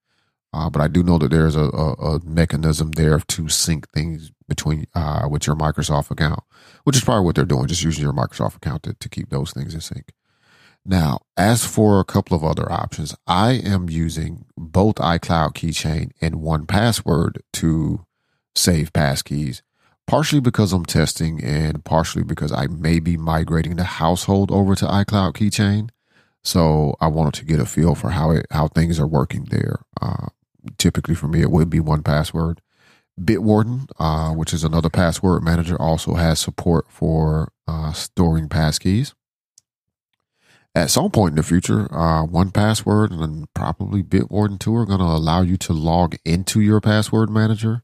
uh, 0.53 0.71
but 0.71 0.81
I 0.81 0.89
do 0.89 1.03
know 1.03 1.19
that 1.19 1.31
there's 1.31 1.57
a, 1.57 1.65
a, 1.65 1.93
a, 1.93 2.25
mechanism 2.25 2.93
there 2.93 3.19
to 3.19 3.49
sync 3.49 3.91
things 3.91 4.33
between 4.49 4.87
uh, 4.95 5.29
with 5.31 5.47
your 5.47 5.57
Microsoft 5.57 6.11
account, 6.11 6.41
which 6.85 6.97
is 6.97 7.05
probably 7.05 7.25
what 7.25 7.37
they're 7.37 7.45
doing, 7.45 7.67
just 7.67 7.85
using 7.85 8.03
your 8.03 8.15
Microsoft 8.15 8.57
account 8.57 8.83
to, 8.85 8.95
to 8.95 9.09
keep 9.09 9.31
those 9.31 9.53
things 9.53 9.75
in 9.75 9.81
sync. 9.81 10.13
Now, 10.87 11.21
as 11.37 11.65
for 11.65 11.99
a 11.99 12.05
couple 12.05 12.37
of 12.37 12.45
other 12.45 12.71
options, 12.71 13.15
I 13.27 13.53
am 13.53 13.89
using 13.89 14.45
both 14.57 14.97
iCloud 14.97 15.55
Keychain 15.55 16.11
and 16.21 16.37
1Password 16.37 17.39
to 17.55 18.05
save 18.55 18.93
passkeys, 18.93 19.63
partially 20.07 20.41
because 20.41 20.75
I'm 20.75 20.85
testing 20.85 21.43
and 21.43 21.83
partially 21.85 22.23
because 22.23 22.53
I 22.53 22.67
may 22.67 23.01
be 23.01 23.17
migrating 23.17 23.77
the 23.77 23.85
household 23.85 24.51
over 24.51 24.75
to 24.75 24.85
iCloud 24.85 25.33
Keychain. 25.33 25.89
So 26.43 26.95
I 27.01 27.07
wanted 27.07 27.35
to 27.35 27.47
get 27.47 27.61
a 27.61 27.65
feel 27.65 27.95
for 27.95 28.11
how 28.11 28.33
it, 28.33 28.47
how 28.51 28.69
things 28.69 29.01
are 29.01 29.07
working 29.07 29.47
there. 29.51 29.81
Uh, 30.03 30.27
typically 30.77 31.15
for 31.15 31.29
me, 31.29 31.41
it 31.41 31.51
would 31.51 31.71
be 31.71 31.81
1Password. 31.81 32.59
Bitwarden, 33.19 33.89
uh, 33.99 34.35
which 34.35 34.53
is 34.53 34.65
another 34.65 34.91
password 34.91 35.43
manager, 35.43 35.81
also 35.81 36.15
has 36.15 36.41
support 36.41 36.87
for 36.91 37.53
uh, 37.67 37.93
storing 37.93 38.51
passkeys 38.51 39.15
at 40.75 40.91
some 40.91 41.11
point 41.11 41.33
in 41.33 41.37
the 41.37 41.43
future, 41.43 41.87
uh, 41.93 42.27
1Password 42.27 43.13
and 43.13 43.53
probably 43.55 44.03
Bitwarden 44.03 44.59
too 44.59 44.75
are 44.75 44.87
going 44.87 44.99
to 44.99 45.05
allow 45.05 45.41
you 45.41 45.57
to 45.59 45.73
log 45.73 46.17
into 46.25 46.61
your 46.61 46.81
password 46.81 47.31
manager 47.31 47.83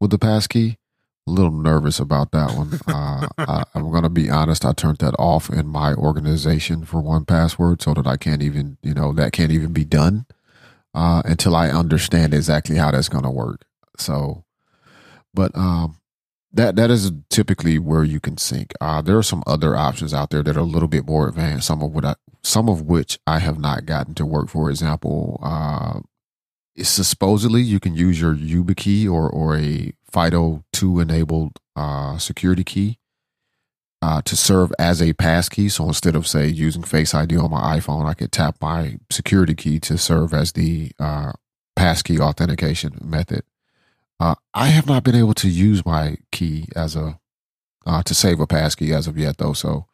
with 0.00 0.10
the 0.10 0.18
passkey. 0.18 0.78
A 1.26 1.30
little 1.30 1.52
nervous 1.52 2.00
about 2.00 2.32
that 2.32 2.56
one. 2.56 2.80
Uh, 2.88 3.28
I, 3.38 3.64
am 3.74 3.90
going 3.90 4.02
to 4.02 4.08
be 4.08 4.28
honest. 4.28 4.64
I 4.64 4.72
turned 4.72 4.98
that 4.98 5.14
off 5.18 5.48
in 5.50 5.66
my 5.68 5.94
organization 5.94 6.84
for 6.84 7.02
1Password 7.02 7.82
so 7.82 7.94
that 7.94 8.06
I 8.06 8.16
can't 8.16 8.42
even, 8.42 8.78
you 8.82 8.94
know, 8.94 9.12
that 9.12 9.32
can't 9.32 9.52
even 9.52 9.72
be 9.72 9.84
done 9.84 10.26
uh, 10.94 11.22
until 11.24 11.54
I 11.54 11.68
understand 11.68 12.34
exactly 12.34 12.76
how 12.76 12.90
that's 12.90 13.08
going 13.08 13.24
to 13.24 13.30
work. 13.30 13.64
So, 13.98 14.44
but 15.32 15.56
um, 15.56 15.98
that 16.52 16.76
that 16.76 16.90
is 16.90 17.12
typically 17.30 17.78
where 17.78 18.04
you 18.04 18.20
can 18.20 18.36
sync. 18.36 18.72
Uh, 18.80 19.00
there 19.00 19.16
are 19.16 19.22
some 19.22 19.42
other 19.46 19.76
options 19.76 20.12
out 20.12 20.30
there 20.30 20.42
that 20.42 20.56
are 20.56 20.60
a 20.60 20.64
little 20.64 20.88
bit 20.88 21.06
more 21.06 21.28
advanced. 21.28 21.66
Some 21.66 21.82
of 21.82 21.92
what 21.92 22.04
I, 22.04 22.14
some 22.42 22.68
of 22.68 22.82
which 22.82 23.18
I 23.26 23.38
have 23.38 23.58
not 23.58 23.86
gotten 23.86 24.14
to 24.14 24.26
work. 24.26 24.50
For 24.50 24.68
example, 24.70 25.40
uh, 25.42 26.00
supposedly 26.78 27.62
you 27.62 27.80
can 27.80 27.94
use 27.94 28.20
your 28.20 28.34
YubiKey 28.34 29.10
or 29.10 29.28
or 29.28 29.56
a 29.56 29.92
FIDO 30.10 30.64
two 30.72 31.00
enabled 31.00 31.58
uh, 31.74 32.18
security 32.18 32.64
key 32.64 32.98
uh, 34.02 34.20
to 34.22 34.36
serve 34.36 34.72
as 34.78 35.00
a 35.00 35.14
passkey. 35.14 35.68
So 35.68 35.86
instead 35.86 36.16
of 36.16 36.26
say 36.26 36.48
using 36.48 36.82
Face 36.82 37.14
ID 37.14 37.36
on 37.36 37.50
my 37.50 37.78
iPhone, 37.78 38.04
I 38.04 38.14
could 38.14 38.32
tap 38.32 38.56
my 38.60 38.98
security 39.10 39.54
key 39.54 39.80
to 39.80 39.96
serve 39.96 40.34
as 40.34 40.52
the 40.52 40.92
uh, 40.98 41.32
passkey 41.76 42.20
authentication 42.20 42.98
method. 43.02 43.44
Uh, 44.20 44.34
I 44.54 44.68
have 44.68 44.86
not 44.86 45.02
been 45.02 45.16
able 45.16 45.34
to 45.34 45.48
use 45.48 45.84
my 45.84 46.16
key 46.30 46.68
as 46.76 46.94
a 46.94 47.18
uh, 47.84 48.02
to 48.04 48.14
save 48.14 48.40
a 48.40 48.46
passkey 48.46 48.92
as 48.92 49.06
of 49.06 49.18
yet, 49.18 49.38
though. 49.38 49.52
So, 49.52 49.86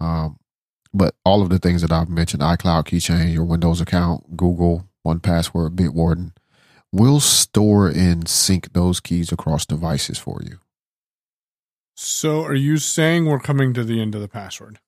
um, 0.00 0.38
but 0.92 1.14
all 1.24 1.42
of 1.42 1.50
the 1.50 1.58
things 1.58 1.82
that 1.82 1.92
I've 1.92 2.08
mentioned, 2.08 2.42
iCloud 2.42 2.84
Keychain, 2.84 3.32
your 3.32 3.44
Windows 3.44 3.80
account, 3.80 4.36
Google, 4.36 4.88
1Password, 5.06 5.76
Bitwarden, 5.76 6.32
will 6.92 7.20
store 7.20 7.88
and 7.88 8.28
sync 8.28 8.72
those 8.72 9.00
keys 9.00 9.30
across 9.30 9.66
devices 9.66 10.18
for 10.18 10.40
you. 10.42 10.58
So, 11.94 12.42
are 12.44 12.54
you 12.54 12.76
saying 12.78 13.26
we're 13.26 13.40
coming 13.40 13.74
to 13.74 13.84
the 13.84 14.00
end 14.00 14.14
of 14.14 14.20
the 14.20 14.28
password? 14.28 14.78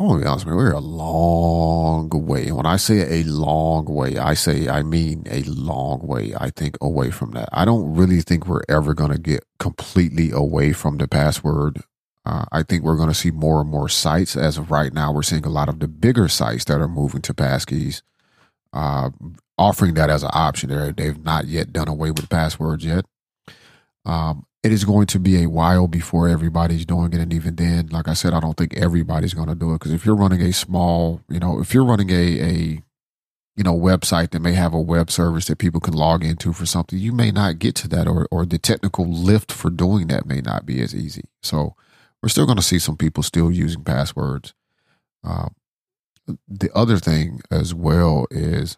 I 0.00 0.02
want 0.02 0.20
to 0.20 0.24
be 0.24 0.28
honest 0.30 0.46
with 0.46 0.52
you, 0.52 0.56
we're 0.56 0.72
a 0.72 0.80
long 0.80 2.08
way. 2.08 2.46
And 2.46 2.56
when 2.56 2.64
I 2.64 2.76
say 2.76 3.20
a 3.20 3.22
long 3.24 3.84
way, 3.84 4.16
I 4.16 4.32
say, 4.32 4.66
I 4.66 4.82
mean 4.82 5.24
a 5.30 5.42
long 5.42 6.06
way, 6.06 6.32
I 6.40 6.48
think, 6.48 6.78
away 6.80 7.10
from 7.10 7.32
that. 7.32 7.50
I 7.52 7.66
don't 7.66 7.94
really 7.94 8.22
think 8.22 8.46
we're 8.46 8.62
ever 8.66 8.94
going 8.94 9.12
to 9.12 9.18
get 9.18 9.44
completely 9.58 10.30
away 10.30 10.72
from 10.72 10.96
the 10.96 11.06
password. 11.06 11.82
Uh, 12.24 12.46
I 12.50 12.62
think 12.62 12.82
we're 12.82 12.96
going 12.96 13.10
to 13.10 13.14
see 13.14 13.30
more 13.30 13.60
and 13.60 13.68
more 13.68 13.90
sites. 13.90 14.36
As 14.36 14.56
of 14.56 14.70
right 14.70 14.94
now, 14.94 15.12
we're 15.12 15.22
seeing 15.22 15.44
a 15.44 15.50
lot 15.50 15.68
of 15.68 15.80
the 15.80 15.88
bigger 15.88 16.28
sites 16.28 16.64
that 16.64 16.80
are 16.80 16.88
moving 16.88 17.20
to 17.20 17.34
passkeys, 17.34 18.00
uh, 18.72 19.10
offering 19.58 19.92
that 19.94 20.08
as 20.08 20.22
an 20.22 20.30
option. 20.32 20.70
They're, 20.70 20.92
they've 20.92 21.22
not 21.22 21.46
yet 21.46 21.74
done 21.74 21.88
away 21.88 22.10
with 22.10 22.30
passwords 22.30 22.86
yet. 22.86 23.04
Um, 24.06 24.46
it 24.62 24.72
is 24.72 24.84
going 24.84 25.06
to 25.06 25.18
be 25.18 25.42
a 25.42 25.48
while 25.48 25.88
before 25.88 26.28
everybody's 26.28 26.84
doing 26.84 27.12
it. 27.12 27.20
And 27.20 27.32
even 27.32 27.56
then, 27.56 27.88
like 27.88 28.08
I 28.08 28.14
said, 28.14 28.34
I 28.34 28.40
don't 28.40 28.56
think 28.56 28.76
everybody's 28.76 29.34
going 29.34 29.48
to 29.48 29.54
do 29.54 29.70
it. 29.72 29.78
Because 29.78 29.92
if 29.92 30.04
you're 30.04 30.16
running 30.16 30.42
a 30.42 30.52
small, 30.52 31.22
you 31.28 31.38
know, 31.38 31.60
if 31.60 31.72
you're 31.72 31.84
running 31.84 32.10
a, 32.10 32.40
a, 32.40 32.82
you 33.56 33.64
know, 33.64 33.74
website 33.74 34.30
that 34.30 34.40
may 34.40 34.52
have 34.52 34.74
a 34.74 34.80
web 34.80 35.10
service 35.10 35.46
that 35.46 35.58
people 35.58 35.80
can 35.80 35.94
log 35.94 36.24
into 36.24 36.52
for 36.52 36.66
something, 36.66 36.98
you 36.98 37.12
may 37.12 37.30
not 37.30 37.58
get 37.58 37.74
to 37.76 37.88
that 37.88 38.06
or, 38.06 38.28
or 38.30 38.44
the 38.44 38.58
technical 38.58 39.06
lift 39.06 39.50
for 39.50 39.70
doing 39.70 40.08
that 40.08 40.26
may 40.26 40.40
not 40.40 40.66
be 40.66 40.82
as 40.82 40.94
easy. 40.94 41.24
So 41.42 41.74
we're 42.22 42.28
still 42.28 42.46
going 42.46 42.56
to 42.56 42.62
see 42.62 42.78
some 42.78 42.96
people 42.96 43.22
still 43.22 43.50
using 43.50 43.82
passwords. 43.82 44.52
Uh, 45.24 45.48
the 46.46 46.70
other 46.74 46.98
thing 46.98 47.40
as 47.50 47.74
well 47.74 48.26
is 48.30 48.76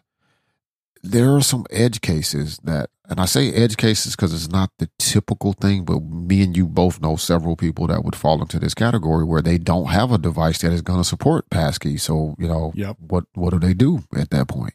there 1.03 1.35
are 1.35 1.41
some 1.41 1.65
edge 1.69 1.99
cases 1.99 2.57
that, 2.63 2.89
and 3.09 3.19
I 3.19 3.25
say 3.25 3.51
edge 3.51 3.75
cases 3.77 4.15
because 4.15 4.33
it's 4.33 4.49
not 4.49 4.71
the 4.79 4.89
typical 4.97 5.53
thing, 5.53 5.83
but 5.83 5.99
me 5.99 6.41
and 6.41 6.55
you 6.55 6.65
both 6.65 7.01
know 7.01 7.15
several 7.17 7.55
people 7.55 7.85
that 7.87 8.03
would 8.03 8.15
fall 8.15 8.41
into 8.41 8.59
this 8.59 8.73
category 8.73 9.25
where 9.25 9.41
they 9.41 9.57
don't 9.57 9.87
have 9.87 10.11
a 10.11 10.17
device 10.17 10.59
that 10.59 10.71
is 10.71 10.81
going 10.81 10.99
to 11.01 11.03
support 11.07 11.49
passkey. 11.49 11.97
So, 11.97 12.35
you 12.39 12.47
know, 12.47 12.71
Yep. 12.75 12.97
what, 12.99 13.25
what 13.33 13.49
do 13.51 13.59
they 13.59 13.73
do 13.73 14.03
at 14.15 14.29
that 14.29 14.47
point? 14.47 14.73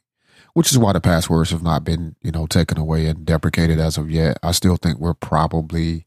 Which 0.52 0.70
is 0.70 0.78
why 0.78 0.92
the 0.92 1.00
passwords 1.00 1.50
have 1.50 1.62
not 1.62 1.85
been, 1.85 2.16
you 2.20 2.30
know, 2.30 2.47
taken 2.47 2.76
away 2.78 3.06
and 3.06 3.25
deprecated 3.25 3.78
as 3.80 3.97
of 3.97 4.11
yet. 4.11 4.38
I 4.42 4.52
still 4.52 4.76
think 4.76 4.99
we're 4.99 5.14
probably, 5.14 6.06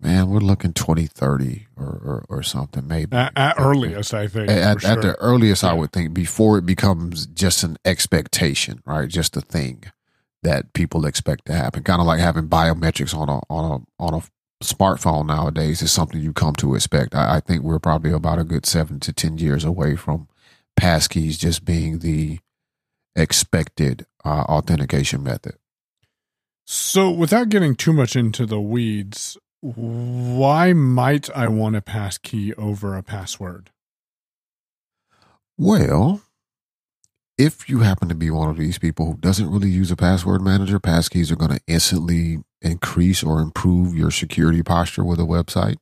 man, 0.00 0.28
we're 0.28 0.40
looking 0.40 0.72
2030 0.74 1.68
or, 1.76 1.84
or, 1.84 2.24
or 2.28 2.42
something, 2.42 2.86
maybe. 2.86 3.16
At, 3.16 3.32
at 3.36 3.54
earliest, 3.58 4.12
I 4.12 4.26
think. 4.28 4.50
At, 4.50 4.80
for 4.82 4.86
at 4.88 4.96
the 4.96 5.08
sure. 5.08 5.16
earliest, 5.20 5.64
I 5.64 5.72
would 5.72 5.92
think 5.92 6.12
before 6.12 6.58
it 6.58 6.66
becomes 6.66 7.26
just 7.26 7.62
an 7.62 7.78
expectation, 7.84 8.82
right? 8.84 9.08
Just 9.08 9.36
a 9.36 9.40
thing 9.40 9.84
that 10.44 10.72
people 10.72 11.04
expect 11.04 11.46
to 11.46 11.54
happen. 11.54 11.82
Kind 11.82 12.00
of 12.00 12.06
like 12.06 12.20
having 12.20 12.48
biometrics 12.48 13.14
on 13.14 13.28
a 13.28 13.40
on 13.50 13.82
a 13.82 14.02
on 14.02 14.14
a 14.14 14.22
smartphone 14.62 15.26
nowadays 15.26 15.82
is 15.82 15.92
something 15.92 16.20
you 16.20 16.32
come 16.32 16.54
to 16.56 16.74
expect. 16.74 17.14
I, 17.14 17.36
I 17.36 17.40
think 17.40 17.62
we're 17.62 17.78
probably 17.78 18.12
about 18.12 18.38
a 18.38 18.44
good 18.44 18.64
seven 18.64 19.00
to 19.00 19.12
ten 19.12 19.38
years 19.38 19.64
away 19.64 19.96
from 19.96 20.28
passkeys 20.78 21.38
just 21.38 21.64
being 21.64 21.98
the 21.98 22.38
expected 23.16 24.06
uh, 24.24 24.44
authentication 24.48 25.22
method. 25.22 25.56
So, 26.66 27.10
without 27.10 27.50
getting 27.50 27.74
too 27.74 27.92
much 27.92 28.16
into 28.16 28.46
the 28.46 28.60
weeds, 28.60 29.36
why 29.60 30.72
might 30.72 31.28
I 31.36 31.48
want 31.48 31.76
a 31.76 31.82
pass 31.82 32.16
key 32.18 32.54
over 32.54 32.96
a 32.96 33.02
password? 33.02 33.70
Well, 35.56 36.22
if 37.36 37.68
you 37.68 37.80
happen 37.80 38.08
to 38.08 38.14
be 38.14 38.30
one 38.30 38.48
of 38.48 38.56
these 38.56 38.78
people 38.78 39.06
who 39.06 39.16
doesn't 39.16 39.50
really 39.50 39.68
use 39.68 39.90
a 39.90 39.96
password 39.96 40.40
manager, 40.42 40.78
passkeys 40.78 41.30
are 41.30 41.36
going 41.36 41.50
to 41.50 41.60
instantly 41.66 42.38
increase 42.62 43.22
or 43.22 43.40
improve 43.40 43.94
your 43.94 44.10
security 44.10 44.62
posture 44.62 45.04
with 45.04 45.18
a 45.18 45.24
website. 45.24 45.76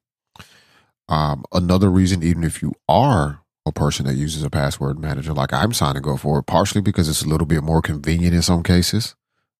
Um, 1.09 1.45
another 1.53 1.91
reason, 1.91 2.23
even 2.23 2.43
if 2.43 2.63
you 2.63 2.73
are 2.89 3.41
a 3.67 3.73
person 3.73 4.07
that 4.07 4.15
uses 4.15 4.43
a 4.43 4.51
password 4.51 4.99
manager, 4.99 5.33
like 5.33 5.53
I'm 5.53 5.73
signing 5.73 6.03
go 6.03 6.17
for 6.17 6.39
it, 6.39 6.47
partially 6.47 6.81
because 6.81 7.09
it's 7.09 7.23
a 7.23 7.29
little 7.29 7.47
bit 7.47 7.63
more 7.63 7.83
convenient 7.83 8.35
in 8.35 8.43
some 8.43 8.63
cases. 8.63 9.15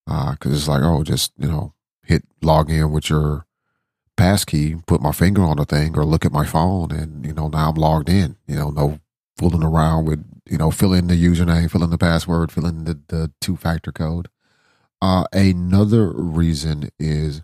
Because 0.07 0.53
it's 0.53 0.69
like, 0.69 0.83
oh, 0.83 1.05
just 1.05 1.33
you 1.39 1.49
know, 1.49 1.75
hit 2.05 2.25
log 2.41 2.71
in 2.71 2.91
with 2.91 3.09
your 3.09 3.47
passkey, 4.17 4.75
put 4.87 5.01
my 5.01 5.13
finger 5.13 5.43
on 5.43 5.59
the 5.59 5.65
thing, 5.65 5.97
or 5.97 6.05
look 6.05 6.25
at 6.25 6.33
my 6.33 6.45
phone, 6.45 6.91
and 6.91 7.25
you 7.25 7.33
know, 7.33 7.49
now 7.49 7.69
I'm 7.69 7.77
logged 7.77 8.09
in. 8.09 8.37
You 8.49 8.57
know, 8.57 8.71
no 8.71 8.99
fooling 9.37 9.63
around 9.63 10.07
with 10.07 10.25
you 10.49 10.59
know 10.59 10.71
filling 10.71 11.07
the 11.07 11.15
username 11.15 11.71
filling 11.71 11.91
the 11.91 11.99
password 11.99 12.53
filling 12.53 12.85
the, 12.85 13.01
the 13.09 13.33
two 13.41 13.57
factor 13.57 13.93
code. 13.93 14.29
Uh 15.01 15.25
another 15.33 16.13
reason 16.13 16.91
is 16.99 17.43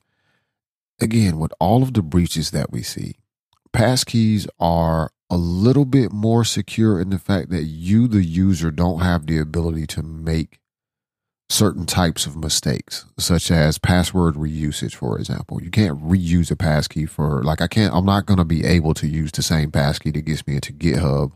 again 1.01 1.39
with 1.39 1.53
all 1.61 1.83
of 1.83 1.95
the 1.95 2.03
breaches 2.03 2.51
that 2.51 2.71
we 2.71 2.83
see 2.83 3.17
passkeys 3.73 4.47
are 4.59 5.11
a 5.31 5.37
little 5.37 5.85
bit 5.85 6.11
more 6.11 6.45
secure 6.45 7.01
in 7.01 7.11
the 7.11 7.19
fact 7.19 7.51
that 7.51 7.65
you 7.65 8.09
the 8.09 8.25
user 8.25 8.71
don't 8.71 9.01
have 9.01 9.27
the 9.27 9.39
ability 9.39 9.87
to 9.87 10.03
make 10.03 10.59
certain 11.51 11.87
types 11.87 12.27
of 12.27 12.37
mistakes 12.37 13.07
such 13.19 13.51
as 13.51 13.79
password 13.79 14.35
reusage 14.35 14.95
for 14.95 15.19
example. 15.19 15.63
You 15.63 15.71
can't 15.71 15.99
reuse 16.03 16.51
a 16.51 16.57
passkey 16.57 17.07
for 17.07 17.43
like 17.43 17.63
i 17.63 17.67
can't 17.67 17.95
i'm 17.95 18.05
not 18.05 18.27
going 18.27 18.39
to 18.39 18.45
be 18.45 18.65
able 18.65 18.95
to 18.95 19.07
use 19.07 19.33
the 19.33 19.43
same 19.43 19.71
passkey 19.71 20.11
that 20.11 20.23
gets 20.23 20.47
me 20.47 20.57
into 20.57 20.73
github 20.73 21.33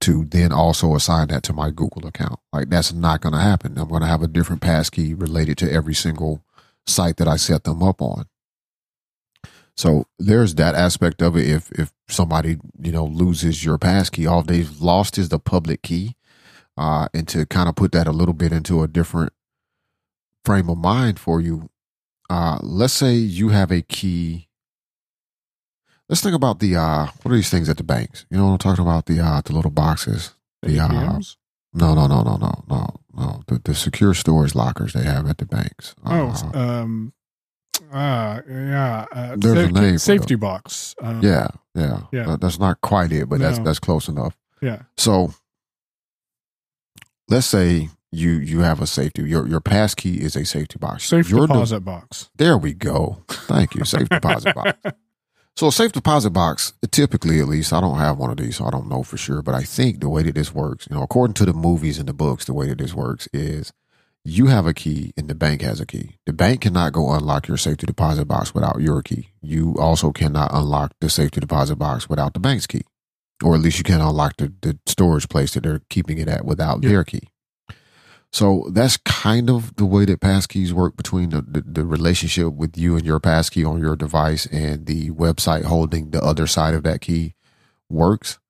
to 0.00 0.24
then 0.24 0.52
also 0.52 0.94
assign 0.94 1.28
that 1.28 1.42
to 1.44 1.52
my 1.52 1.70
Google 1.70 2.06
account. 2.06 2.38
Like 2.52 2.68
that's 2.68 2.92
not 2.92 3.20
going 3.20 3.32
to 3.34 3.40
happen. 3.40 3.78
I'm 3.78 3.88
going 3.88 4.02
to 4.02 4.08
have 4.08 4.22
a 4.22 4.28
different 4.28 4.62
passkey 4.62 5.14
related 5.14 5.58
to 5.58 5.72
every 5.72 5.94
single 5.94 6.44
site 6.86 7.16
that 7.16 7.28
I 7.28 7.36
set 7.36 7.64
them 7.64 7.82
up 7.82 8.02
on. 8.02 8.26
So 9.76 10.06
there's 10.18 10.54
that 10.56 10.74
aspect 10.74 11.20
of 11.20 11.36
it. 11.36 11.48
If 11.48 11.72
if 11.72 11.92
somebody 12.08 12.58
you 12.80 12.92
know 12.92 13.04
loses 13.04 13.64
your 13.64 13.78
passkey, 13.78 14.26
all 14.26 14.42
they've 14.42 14.80
lost 14.80 15.18
is 15.18 15.30
the 15.30 15.38
public 15.38 15.82
key. 15.82 16.16
Uh, 16.76 17.08
and 17.14 17.28
to 17.28 17.46
kind 17.46 17.68
of 17.68 17.76
put 17.76 17.92
that 17.92 18.08
a 18.08 18.12
little 18.12 18.34
bit 18.34 18.52
into 18.52 18.82
a 18.82 18.88
different 18.88 19.32
frame 20.44 20.68
of 20.68 20.76
mind 20.76 21.20
for 21.20 21.40
you, 21.40 21.70
uh, 22.28 22.58
let's 22.62 22.92
say 22.92 23.14
you 23.14 23.50
have 23.50 23.70
a 23.70 23.82
key 23.82 24.48
let's 26.08 26.20
think 26.22 26.34
about 26.34 26.58
the 26.60 26.76
uh 26.76 27.06
what 27.22 27.32
are 27.32 27.36
these 27.36 27.50
things 27.50 27.68
at 27.68 27.76
the 27.76 27.84
banks? 27.84 28.26
You 28.30 28.36
know 28.38 28.46
what 28.46 28.52
I'm 28.52 28.58
talking 28.58 28.82
about? 28.84 29.06
The 29.06 29.20
uh 29.20 29.40
the 29.44 29.52
little 29.52 29.70
boxes. 29.70 30.34
The 30.62 30.78
uh 30.80 30.88
no 31.76 31.94
no 31.94 32.06
no 32.06 32.22
no 32.22 32.36
no 32.36 32.64
no 32.68 32.94
no 33.16 33.42
the, 33.46 33.60
the 33.64 33.74
secure 33.74 34.14
storage 34.14 34.54
lockers 34.54 34.92
they 34.92 35.02
have 35.04 35.28
at 35.28 35.38
the 35.38 35.46
banks. 35.46 35.94
Oh, 36.04 36.34
Uh, 36.54 36.58
um, 36.58 37.12
uh, 37.92 38.40
yeah. 38.48 39.06
Uh, 39.12 39.36
There's 39.36 39.58
a 39.58 39.62
safety, 39.66 39.80
name 39.80 39.98
safety 39.98 40.34
box. 40.36 40.94
Um, 41.00 41.20
yeah, 41.22 41.48
yeah. 41.74 42.00
Yeah. 42.12 42.24
That- 42.26 42.40
that's 42.40 42.58
not 42.58 42.80
quite 42.80 43.12
it, 43.12 43.28
but 43.28 43.40
that's 43.40 43.58
No. 43.58 43.64
that's 43.64 43.78
close 43.80 44.08
enough. 44.08 44.36
Yeah. 44.62 44.82
So 44.96 45.34
let's 47.28 47.46
say 47.46 47.88
you 48.12 48.30
you 48.32 48.60
have 48.60 48.80
a 48.80 48.86
safety 48.86 49.22
your 49.22 49.46
your 49.48 49.60
pass 49.60 49.94
key 49.94 50.20
is 50.20 50.36
a 50.36 50.44
safety 50.44 50.78
box. 50.78 51.04
Safe 51.04 51.28
Your 51.28 51.40
de- 51.40 51.46
deposit 51.48 51.80
box. 51.80 52.30
there 52.36 52.56
we 52.56 52.72
go. 52.74 53.24
Thank 53.28 53.74
you. 53.74 53.84
Safe 53.84 54.08
deposit 54.08 54.54
box. 54.54 54.78
So 55.56 55.68
a 55.68 55.72
safe 55.72 55.92
deposit 55.92 56.30
box, 56.30 56.72
typically 56.90 57.38
at 57.38 57.46
least, 57.46 57.72
I 57.72 57.80
don't 57.80 57.98
have 57.98 58.18
one 58.18 58.30
of 58.30 58.38
these, 58.38 58.56
so 58.56 58.64
I 58.66 58.70
don't 58.70 58.88
know 58.88 59.04
for 59.04 59.16
sure. 59.16 59.40
But 59.40 59.54
I 59.54 59.62
think 59.62 60.00
the 60.00 60.08
way 60.08 60.24
that 60.24 60.34
this 60.34 60.52
works, 60.52 60.88
you 60.90 60.96
know, 60.96 61.02
according 61.02 61.34
to 61.34 61.44
the 61.44 61.52
movies 61.52 61.98
and 61.98 62.08
the 62.08 62.12
books, 62.12 62.44
the 62.44 62.52
way 62.54 62.66
that 62.68 62.78
this 62.78 62.92
works 62.92 63.28
is 63.32 63.72
you 64.24 64.46
have 64.48 64.66
a 64.66 64.74
key 64.74 65.12
and 65.16 65.28
the 65.28 65.34
bank 65.34 65.60
has 65.62 65.80
a 65.80 65.86
key. 65.86 66.16
The 66.26 66.32
bank 66.32 66.62
cannot 66.62 66.92
go 66.92 67.12
unlock 67.12 67.46
your 67.46 67.56
safety 67.56 67.86
deposit 67.86 68.24
box 68.24 68.52
without 68.52 68.80
your 68.80 69.00
key. 69.02 69.28
You 69.42 69.76
also 69.78 70.10
cannot 70.10 70.50
unlock 70.52 70.92
the 71.00 71.08
safety 71.08 71.38
deposit 71.40 71.76
box 71.76 72.08
without 72.08 72.34
the 72.34 72.40
bank's 72.40 72.66
key. 72.66 72.82
Or 73.42 73.54
at 73.54 73.60
least 73.60 73.78
you 73.78 73.84
can't 73.84 74.02
unlock 74.02 74.36
the, 74.38 74.52
the 74.60 74.78
storage 74.86 75.28
place 75.28 75.54
that 75.54 75.62
they're 75.62 75.82
keeping 75.88 76.18
it 76.18 76.26
at 76.26 76.44
without 76.44 76.82
Yeah. 76.82 76.88
their 76.90 77.04
key. 77.04 77.28
So 78.34 78.68
that's 78.72 78.96
kind 78.96 79.48
of 79.48 79.76
the 79.76 79.86
way 79.86 80.06
that 80.06 80.18
passkeys 80.18 80.72
work 80.72 80.96
between 80.96 81.30
the, 81.30 81.40
the, 81.42 81.60
the 81.64 81.86
relationship 81.86 82.52
with 82.52 82.76
you 82.76 82.96
and 82.96 83.06
your 83.06 83.20
passkey 83.20 83.64
on 83.64 83.78
your 83.78 83.94
device 83.94 84.46
and 84.46 84.86
the 84.86 85.12
website 85.12 85.66
holding 85.66 86.10
the 86.10 86.20
other 86.20 86.48
side 86.48 86.74
of 86.74 86.82
that 86.82 87.00
key 87.00 87.36
works. 87.88 88.40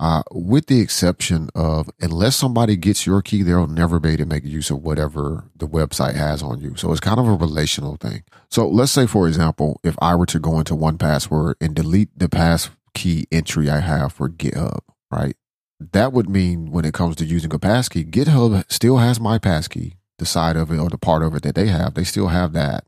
Uh, 0.00 0.24
with 0.32 0.66
the 0.66 0.80
exception 0.80 1.48
of 1.54 1.88
unless 2.00 2.34
somebody 2.34 2.74
gets 2.74 3.06
your 3.06 3.22
key, 3.22 3.44
they'll 3.44 3.68
never 3.68 4.00
be 4.00 4.08
able 4.08 4.24
to 4.24 4.26
make 4.26 4.44
use 4.44 4.68
of 4.68 4.82
whatever 4.82 5.44
the 5.54 5.68
website 5.68 6.16
has 6.16 6.42
on 6.42 6.58
you. 6.58 6.74
So 6.74 6.90
it's 6.90 6.98
kind 6.98 7.20
of 7.20 7.28
a 7.28 7.34
relational 7.34 7.94
thing. 7.98 8.24
So 8.50 8.66
let's 8.66 8.90
say, 8.90 9.06
for 9.06 9.28
example, 9.28 9.78
if 9.84 9.94
I 10.02 10.16
were 10.16 10.26
to 10.26 10.40
go 10.40 10.58
into 10.58 10.74
1Password 10.74 11.54
and 11.60 11.76
delete 11.76 12.18
the 12.18 12.28
pass 12.28 12.68
key 12.94 13.28
entry 13.30 13.70
I 13.70 13.78
have 13.78 14.12
for 14.12 14.28
GitHub, 14.28 14.80
right? 15.08 15.36
That 15.80 16.12
would 16.12 16.28
mean 16.28 16.70
when 16.70 16.84
it 16.84 16.94
comes 16.94 17.16
to 17.16 17.24
using 17.24 17.52
a 17.54 17.58
passkey, 17.58 18.04
GitHub 18.04 18.70
still 18.70 18.98
has 18.98 19.18
my 19.18 19.38
passkey, 19.38 19.96
the 20.18 20.26
side 20.26 20.56
of 20.56 20.70
it 20.70 20.78
or 20.78 20.90
the 20.90 20.98
part 20.98 21.22
of 21.22 21.34
it 21.34 21.42
that 21.42 21.54
they 21.54 21.68
have. 21.68 21.94
They 21.94 22.04
still 22.04 22.28
have 22.28 22.52
that. 22.52 22.84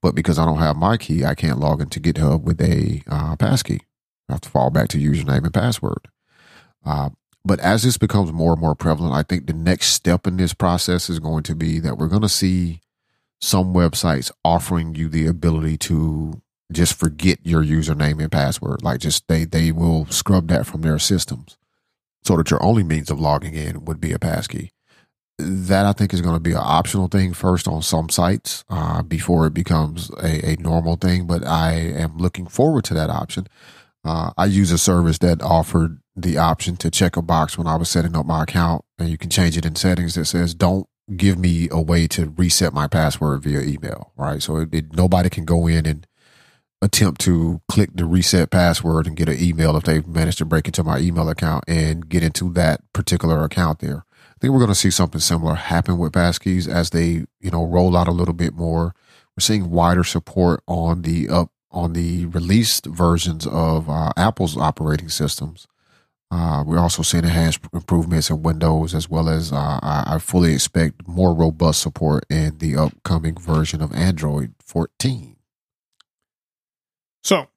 But 0.00 0.14
because 0.14 0.38
I 0.38 0.44
don't 0.44 0.58
have 0.58 0.76
my 0.76 0.96
key, 0.96 1.24
I 1.24 1.34
can't 1.34 1.58
log 1.58 1.80
into 1.80 2.00
GitHub 2.00 2.42
with 2.42 2.60
a 2.60 3.02
uh, 3.08 3.34
passkey. 3.36 3.80
I 4.28 4.34
have 4.34 4.42
to 4.42 4.50
fall 4.50 4.70
back 4.70 4.88
to 4.90 4.98
username 4.98 5.44
and 5.44 5.54
password. 5.54 6.08
Uh, 6.84 7.10
but 7.44 7.58
as 7.60 7.82
this 7.82 7.96
becomes 7.96 8.30
more 8.30 8.52
and 8.52 8.60
more 8.60 8.74
prevalent, 8.74 9.14
I 9.14 9.22
think 9.22 9.46
the 9.46 9.54
next 9.54 9.88
step 9.88 10.26
in 10.26 10.36
this 10.36 10.52
process 10.52 11.08
is 11.08 11.18
going 11.18 11.44
to 11.44 11.54
be 11.54 11.78
that 11.80 11.96
we're 11.96 12.08
going 12.08 12.22
to 12.22 12.28
see 12.28 12.80
some 13.40 13.72
websites 13.72 14.30
offering 14.44 14.94
you 14.94 15.08
the 15.08 15.26
ability 15.26 15.78
to 15.78 16.42
just 16.70 16.98
forget 16.98 17.38
your 17.42 17.64
username 17.64 18.20
and 18.20 18.30
password. 18.30 18.82
Like 18.82 19.00
just 19.00 19.26
they 19.28 19.44
they 19.44 19.72
will 19.72 20.06
scrub 20.06 20.48
that 20.48 20.66
from 20.66 20.82
their 20.82 20.98
systems. 20.98 21.56
So 22.28 22.36
that 22.36 22.50
your 22.50 22.62
only 22.62 22.82
means 22.82 23.10
of 23.10 23.18
logging 23.18 23.54
in 23.54 23.86
would 23.86 24.02
be 24.02 24.12
a 24.12 24.18
passkey. 24.18 24.70
That 25.38 25.86
I 25.86 25.92
think 25.92 26.12
is 26.12 26.20
going 26.20 26.36
to 26.36 26.40
be 26.40 26.52
an 26.52 26.60
optional 26.60 27.08
thing 27.08 27.32
first 27.32 27.66
on 27.66 27.80
some 27.80 28.10
sites 28.10 28.64
uh, 28.68 29.02
before 29.02 29.46
it 29.46 29.54
becomes 29.54 30.10
a, 30.22 30.50
a, 30.50 30.56
normal 30.56 30.96
thing. 30.96 31.26
But 31.26 31.46
I 31.46 31.72
am 31.72 32.18
looking 32.18 32.46
forward 32.46 32.84
to 32.84 32.94
that 32.94 33.08
option. 33.08 33.46
Uh, 34.04 34.32
I 34.36 34.44
use 34.44 34.70
a 34.72 34.78
service 34.78 35.18
that 35.18 35.40
offered 35.40 36.00
the 36.14 36.36
option 36.36 36.76
to 36.78 36.90
check 36.90 37.16
a 37.16 37.22
box 37.22 37.56
when 37.56 37.66
I 37.66 37.76
was 37.76 37.88
setting 37.88 38.14
up 38.14 38.26
my 38.26 38.42
account, 38.42 38.84
and 38.98 39.08
you 39.08 39.16
can 39.16 39.30
change 39.30 39.56
it 39.56 39.64
in 39.64 39.74
settings 39.74 40.14
that 40.16 40.26
says 40.26 40.54
don't 40.54 40.86
give 41.16 41.38
me 41.38 41.68
a 41.70 41.80
way 41.80 42.06
to 42.08 42.34
reset 42.36 42.74
my 42.74 42.88
password 42.88 43.42
via 43.42 43.62
email. 43.62 44.12
Right, 44.16 44.42
so 44.42 44.56
it, 44.56 44.74
it, 44.74 44.92
nobody 44.92 45.30
can 45.30 45.46
go 45.46 45.66
in 45.66 45.86
and 45.86 46.06
attempt 46.80 47.20
to 47.22 47.60
click 47.68 47.90
the 47.94 48.04
reset 48.04 48.50
password 48.50 49.06
and 49.06 49.16
get 49.16 49.28
an 49.28 49.42
email 49.42 49.76
if 49.76 49.84
they've 49.84 50.06
managed 50.06 50.38
to 50.38 50.44
break 50.44 50.66
into 50.66 50.84
my 50.84 50.98
email 50.98 51.28
account 51.28 51.64
and 51.66 52.08
get 52.08 52.22
into 52.22 52.52
that 52.52 52.80
particular 52.92 53.42
account 53.44 53.80
there. 53.80 54.04
I 54.12 54.40
think 54.40 54.52
we're 54.52 54.60
going 54.60 54.68
to 54.68 54.74
see 54.76 54.90
something 54.90 55.20
similar 55.20 55.54
happen 55.54 55.98
with 55.98 56.12
passkeys 56.12 56.68
as 56.68 56.90
they, 56.90 57.24
you 57.40 57.50
know, 57.50 57.64
roll 57.64 57.96
out 57.96 58.06
a 58.06 58.12
little 58.12 58.34
bit 58.34 58.54
more. 58.54 58.94
We're 59.36 59.40
seeing 59.40 59.70
wider 59.70 60.04
support 60.04 60.62
on 60.68 61.02
the 61.02 61.28
up 61.28 61.50
on 61.70 61.92
the 61.92 62.26
released 62.26 62.86
versions 62.86 63.46
of 63.46 63.90
uh, 63.90 64.12
Apple's 64.16 64.56
operating 64.56 65.08
systems. 65.08 65.66
Uh, 66.30 66.62
we're 66.66 66.78
also 66.78 67.02
seeing 67.02 67.24
enhanced 67.24 67.60
improvements 67.72 68.30
in 68.30 68.42
Windows, 68.42 68.94
as 68.94 69.08
well 69.08 69.28
as 69.28 69.52
uh, 69.52 69.80
I, 69.82 70.04
I 70.06 70.18
fully 70.18 70.52
expect 70.52 71.08
more 71.08 71.34
robust 71.34 71.80
support 71.80 72.24
in 72.28 72.58
the 72.58 72.76
upcoming 72.76 73.34
version 73.34 73.80
of 73.80 73.94
Android 73.94 74.54
14. 74.64 75.36
So, 77.24 77.48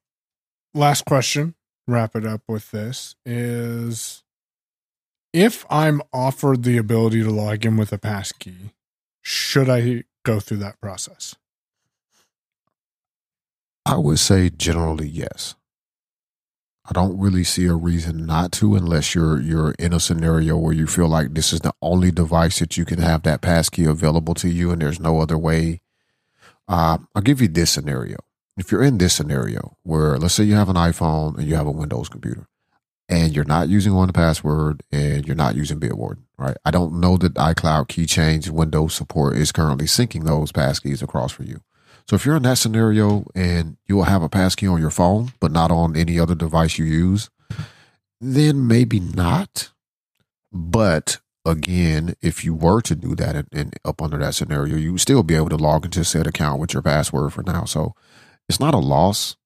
last 0.74 1.04
question, 1.04 1.54
wrap 1.86 2.16
it 2.16 2.26
up 2.26 2.42
with 2.48 2.70
this 2.70 3.16
is 3.24 4.22
if 5.32 5.64
I'm 5.70 6.02
offered 6.12 6.62
the 6.62 6.76
ability 6.76 7.22
to 7.22 7.30
log 7.30 7.64
in 7.64 7.76
with 7.76 7.92
a 7.92 7.98
passkey, 7.98 8.72
should 9.22 9.68
I 9.68 10.04
go 10.24 10.40
through 10.40 10.58
that 10.58 10.80
process? 10.80 11.34
I 13.84 13.96
would 13.96 14.18
say 14.18 14.50
generally 14.50 15.08
yes. 15.08 15.54
I 16.84 16.92
don't 16.92 17.18
really 17.18 17.44
see 17.44 17.66
a 17.66 17.74
reason 17.74 18.26
not 18.26 18.50
to 18.52 18.74
unless 18.74 19.14
you're 19.14 19.40
you're 19.40 19.72
in 19.78 19.92
a 19.92 20.00
scenario 20.00 20.56
where 20.56 20.72
you 20.72 20.86
feel 20.86 21.08
like 21.08 21.32
this 21.32 21.52
is 21.52 21.60
the 21.60 21.72
only 21.80 22.10
device 22.10 22.58
that 22.58 22.76
you 22.76 22.84
can 22.84 22.98
have 22.98 23.22
that 23.22 23.40
passkey 23.40 23.84
available 23.84 24.34
to 24.34 24.48
you 24.48 24.72
and 24.72 24.82
there's 24.82 25.00
no 25.00 25.20
other 25.20 25.38
way. 25.38 25.80
Uh, 26.68 26.98
I'll 27.14 27.22
give 27.22 27.40
you 27.40 27.48
this 27.48 27.70
scenario 27.70 28.18
if 28.56 28.70
you're 28.70 28.82
in 28.82 28.98
this 28.98 29.14
scenario 29.14 29.76
where 29.82 30.18
let's 30.18 30.34
say 30.34 30.44
you 30.44 30.54
have 30.54 30.68
an 30.68 30.76
iPhone 30.76 31.38
and 31.38 31.46
you 31.46 31.54
have 31.54 31.66
a 31.66 31.70
Windows 31.70 32.08
computer 32.08 32.46
and 33.08 33.34
you're 33.34 33.44
not 33.44 33.68
using 33.68 33.92
1Password 33.92 34.80
and 34.90 35.26
you're 35.26 35.36
not 35.36 35.54
using 35.54 35.80
Bitwarden, 35.80 36.22
right? 36.38 36.56
I 36.64 36.70
don't 36.70 37.00
know 37.00 37.16
that 37.18 37.34
iCloud 37.34 37.88
keychains 37.88 38.48
Windows 38.48 38.94
support 38.94 39.36
is 39.36 39.52
currently 39.52 39.86
syncing 39.86 40.24
those 40.24 40.52
passkeys 40.52 41.02
across 41.02 41.32
for 41.32 41.44
you. 41.44 41.60
So 42.08 42.16
if 42.16 42.26
you're 42.26 42.36
in 42.36 42.42
that 42.42 42.58
scenario 42.58 43.24
and 43.34 43.76
you'll 43.86 44.04
have 44.04 44.22
a 44.22 44.28
passkey 44.28 44.66
on 44.66 44.80
your 44.80 44.90
phone, 44.90 45.32
but 45.40 45.52
not 45.52 45.70
on 45.70 45.96
any 45.96 46.18
other 46.18 46.34
device 46.34 46.78
you 46.78 46.84
use, 46.84 47.30
then 48.20 48.66
maybe 48.66 49.00
not. 49.00 49.70
But 50.52 51.20
again, 51.44 52.14
if 52.20 52.44
you 52.44 52.54
were 52.54 52.80
to 52.82 52.94
do 52.94 53.14
that 53.16 53.36
and, 53.36 53.48
and 53.52 53.74
up 53.84 54.02
under 54.02 54.18
that 54.18 54.34
scenario, 54.34 54.76
you 54.76 54.92
would 54.92 55.00
still 55.00 55.22
be 55.22 55.34
able 55.34 55.48
to 55.50 55.56
log 55.56 55.84
into 55.84 56.04
said 56.04 56.26
account 56.26 56.60
with 56.60 56.72
your 56.72 56.82
password 56.82 57.32
for 57.32 57.42
now. 57.42 57.64
So 57.64 57.94
it's 58.52 58.60
not 58.60 58.74
a 58.74 58.78
loss. 58.78 59.36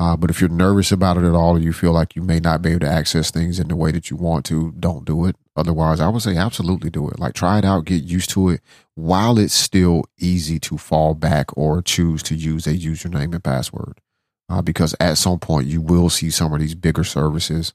Uh, 0.00 0.16
but 0.16 0.30
if 0.30 0.40
you're 0.40 0.48
nervous 0.48 0.92
about 0.92 1.16
it 1.16 1.24
at 1.24 1.34
all, 1.34 1.56
or 1.56 1.58
you 1.58 1.72
feel 1.72 1.90
like 1.90 2.14
you 2.14 2.22
may 2.22 2.38
not 2.38 2.62
be 2.62 2.70
able 2.70 2.80
to 2.80 2.88
access 2.88 3.32
things 3.32 3.58
in 3.58 3.66
the 3.66 3.74
way 3.74 3.90
that 3.90 4.10
you 4.10 4.16
want 4.16 4.46
to, 4.46 4.72
don't 4.78 5.04
do 5.04 5.24
it. 5.24 5.34
Otherwise, 5.56 5.98
I 5.98 6.08
would 6.08 6.22
say 6.22 6.36
absolutely 6.36 6.88
do 6.88 7.08
it. 7.08 7.18
Like 7.18 7.34
try 7.34 7.58
it 7.58 7.64
out, 7.64 7.84
get 7.84 8.04
used 8.04 8.30
to 8.30 8.50
it 8.50 8.60
while 8.94 9.40
it's 9.40 9.54
still 9.54 10.04
easy 10.16 10.60
to 10.60 10.78
fall 10.78 11.14
back 11.14 11.46
or 11.56 11.82
choose 11.82 12.22
to 12.24 12.36
use 12.36 12.68
a 12.68 12.74
username 12.74 13.34
and 13.34 13.42
password. 13.42 14.00
Uh, 14.48 14.62
because 14.62 14.94
at 15.00 15.18
some 15.18 15.40
point 15.40 15.66
you 15.66 15.80
will 15.80 16.08
see 16.08 16.30
some 16.30 16.52
of 16.52 16.60
these 16.60 16.76
bigger 16.76 17.02
services, 17.02 17.74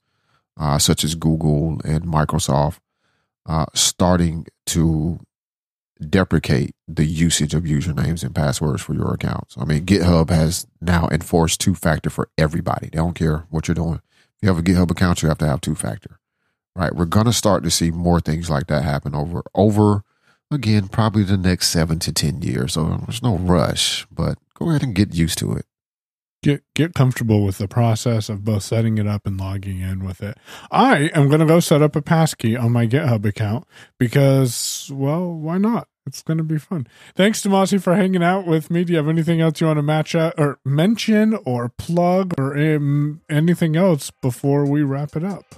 uh, 0.58 0.80
such 0.80 1.04
as 1.04 1.16
Google 1.16 1.82
and 1.84 2.06
Microsoft, 2.06 2.80
uh, 3.46 3.66
starting 3.74 4.48
to 4.68 5.20
deprecate 6.04 6.76
the 6.88 7.06
usage 7.06 7.54
of 7.54 7.64
usernames 7.64 8.24
and 8.24 8.36
passwords 8.36 8.82
for 8.82 8.94
your 8.94 9.14
accounts. 9.14 9.56
I 9.58 9.66
mean, 9.66 9.86
GitHub 9.86 10.30
has 10.30 10.68
now 10.82 11.08
enforced 11.12 11.60
two 11.60 11.76
factor 11.76 12.10
for 12.10 12.30
everybody. 12.38 12.90
They 12.90 12.98
don't 12.98 13.16
care 13.16 13.46
what 13.50 13.68
you're 13.68 13.76
doing. 13.76 14.02
If 14.36 14.44
you 14.44 14.50
have 14.50 14.60
a 14.60 14.64
GitHub 14.64 14.92
account, 14.92 15.22
you 15.22 15.30
have 15.30 15.38
to 15.40 15.48
have 15.48 15.62
two 15.62 15.76
factor. 15.76 16.20
Right? 16.76 16.96
We're 16.96 17.06
going 17.06 17.28
to 17.28 17.34
start 17.34 17.64
to 17.64 17.72
see 17.72 17.92
more 17.92 18.20
things 18.20 18.50
like 18.50 18.68
that 18.68 18.84
happen 18.84 19.14
over 19.14 19.44
over 19.54 20.04
again 20.52 20.88
probably 20.88 21.24
the 21.24 21.38
next 21.38 21.70
7 21.70 22.00
to 22.00 22.12
10 22.12 22.42
years. 22.42 22.74
So 22.74 23.02
there's 23.06 23.24
no 23.24 23.38
rush, 23.38 24.08
but 24.12 24.38
go 24.56 24.70
ahead 24.70 24.84
and 24.84 24.96
get 24.96 25.14
used 25.14 25.38
to 25.40 25.54
it 25.54 25.66
get 26.44 26.64
get 26.76 26.94
comfortable 26.94 27.44
with 27.44 27.58
the 27.58 27.68
process 27.68 28.30
of 28.30 28.44
both 28.44 28.62
setting 28.62 29.00
it 29.00 29.08
up 29.08 29.26
and 29.26 29.40
logging 29.40 29.80
in 29.80 30.06
with 30.06 30.22
it. 30.22 30.38
I 30.70 31.10
am 31.16 31.28
going 31.28 31.40
to 31.40 31.48
go 31.48 31.60
set 31.60 31.82
up 31.82 31.96
a 31.96 32.02
passkey 32.02 32.56
on 32.56 32.72
my 32.72 32.86
GitHub 32.86 33.26
account 33.26 33.66
because, 33.98 34.92
well, 34.94 35.34
why 35.34 35.58
not? 35.58 35.88
It's 36.06 36.22
going 36.22 36.38
to 36.38 36.44
be 36.44 36.58
fun. 36.58 36.88
Thanks 37.16 37.46
Mossy 37.46 37.78
for 37.78 37.96
hanging 37.96 38.24
out 38.24 38.46
with 38.46 38.70
me. 38.70 38.84
Do 38.84 38.92
you 38.92 38.98
have 38.98 39.08
anything 39.08 39.40
else 39.40 39.62
you 39.62 39.68
want 39.68 39.78
to 39.78 39.84
match 39.84 40.16
or 40.16 40.60
mention 40.66 41.36
or 41.46 41.70
plug 41.70 42.34
or 42.38 42.58
um, 42.58 43.22
anything 43.30 43.76
else 43.76 44.12
before 44.12 44.66
we 44.66 44.84
wrap 44.84 45.16
it 45.16 45.24
up? 45.24 45.56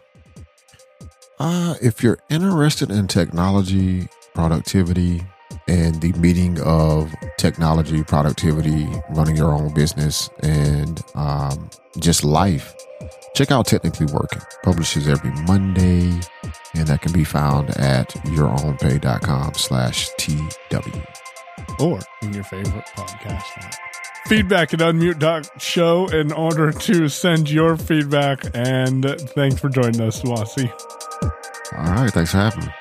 Uh, 1.39 1.75
if 1.81 2.03
you're 2.03 2.19
interested 2.29 2.91
in 2.91 3.07
technology, 3.07 4.07
productivity, 4.33 5.25
and 5.67 5.99
the 6.01 6.13
meeting 6.13 6.59
of 6.61 7.13
technology, 7.37 8.03
productivity, 8.03 8.87
running 9.09 9.35
your 9.35 9.51
own 9.51 9.73
business, 9.73 10.29
and 10.41 11.01
um, 11.15 11.69
just 11.99 12.23
life, 12.23 12.73
check 13.35 13.51
out 13.51 13.65
Technically 13.67 14.07
Working. 14.07 14.41
Publishes 14.63 15.07
every 15.07 15.31
Monday, 15.43 16.19
and 16.73 16.87
that 16.87 17.01
can 17.01 17.11
be 17.11 17.23
found 17.23 17.69
at 17.77 18.09
yourownpay.com 18.25 19.53
slash 19.55 20.09
TW. 20.17 20.79
Or 21.79 21.99
in 22.21 22.33
your 22.33 22.43
favorite 22.43 22.85
podcast 22.95 23.57
app. 23.57 23.75
Feedback 24.27 24.73
at 24.73 24.79
unmute.show 24.79 26.07
in 26.07 26.31
order 26.31 26.71
to 26.71 27.07
send 27.09 27.49
your 27.49 27.77
feedback. 27.77 28.43
And 28.55 29.05
thanks 29.35 29.59
for 29.59 29.69
joining 29.69 30.01
us, 30.01 30.21
Wasi. 30.23 30.71
All 31.77 31.93
right. 31.93 32.11
Thanks 32.11 32.31
for 32.31 32.37
having 32.37 32.65
me. 32.65 32.71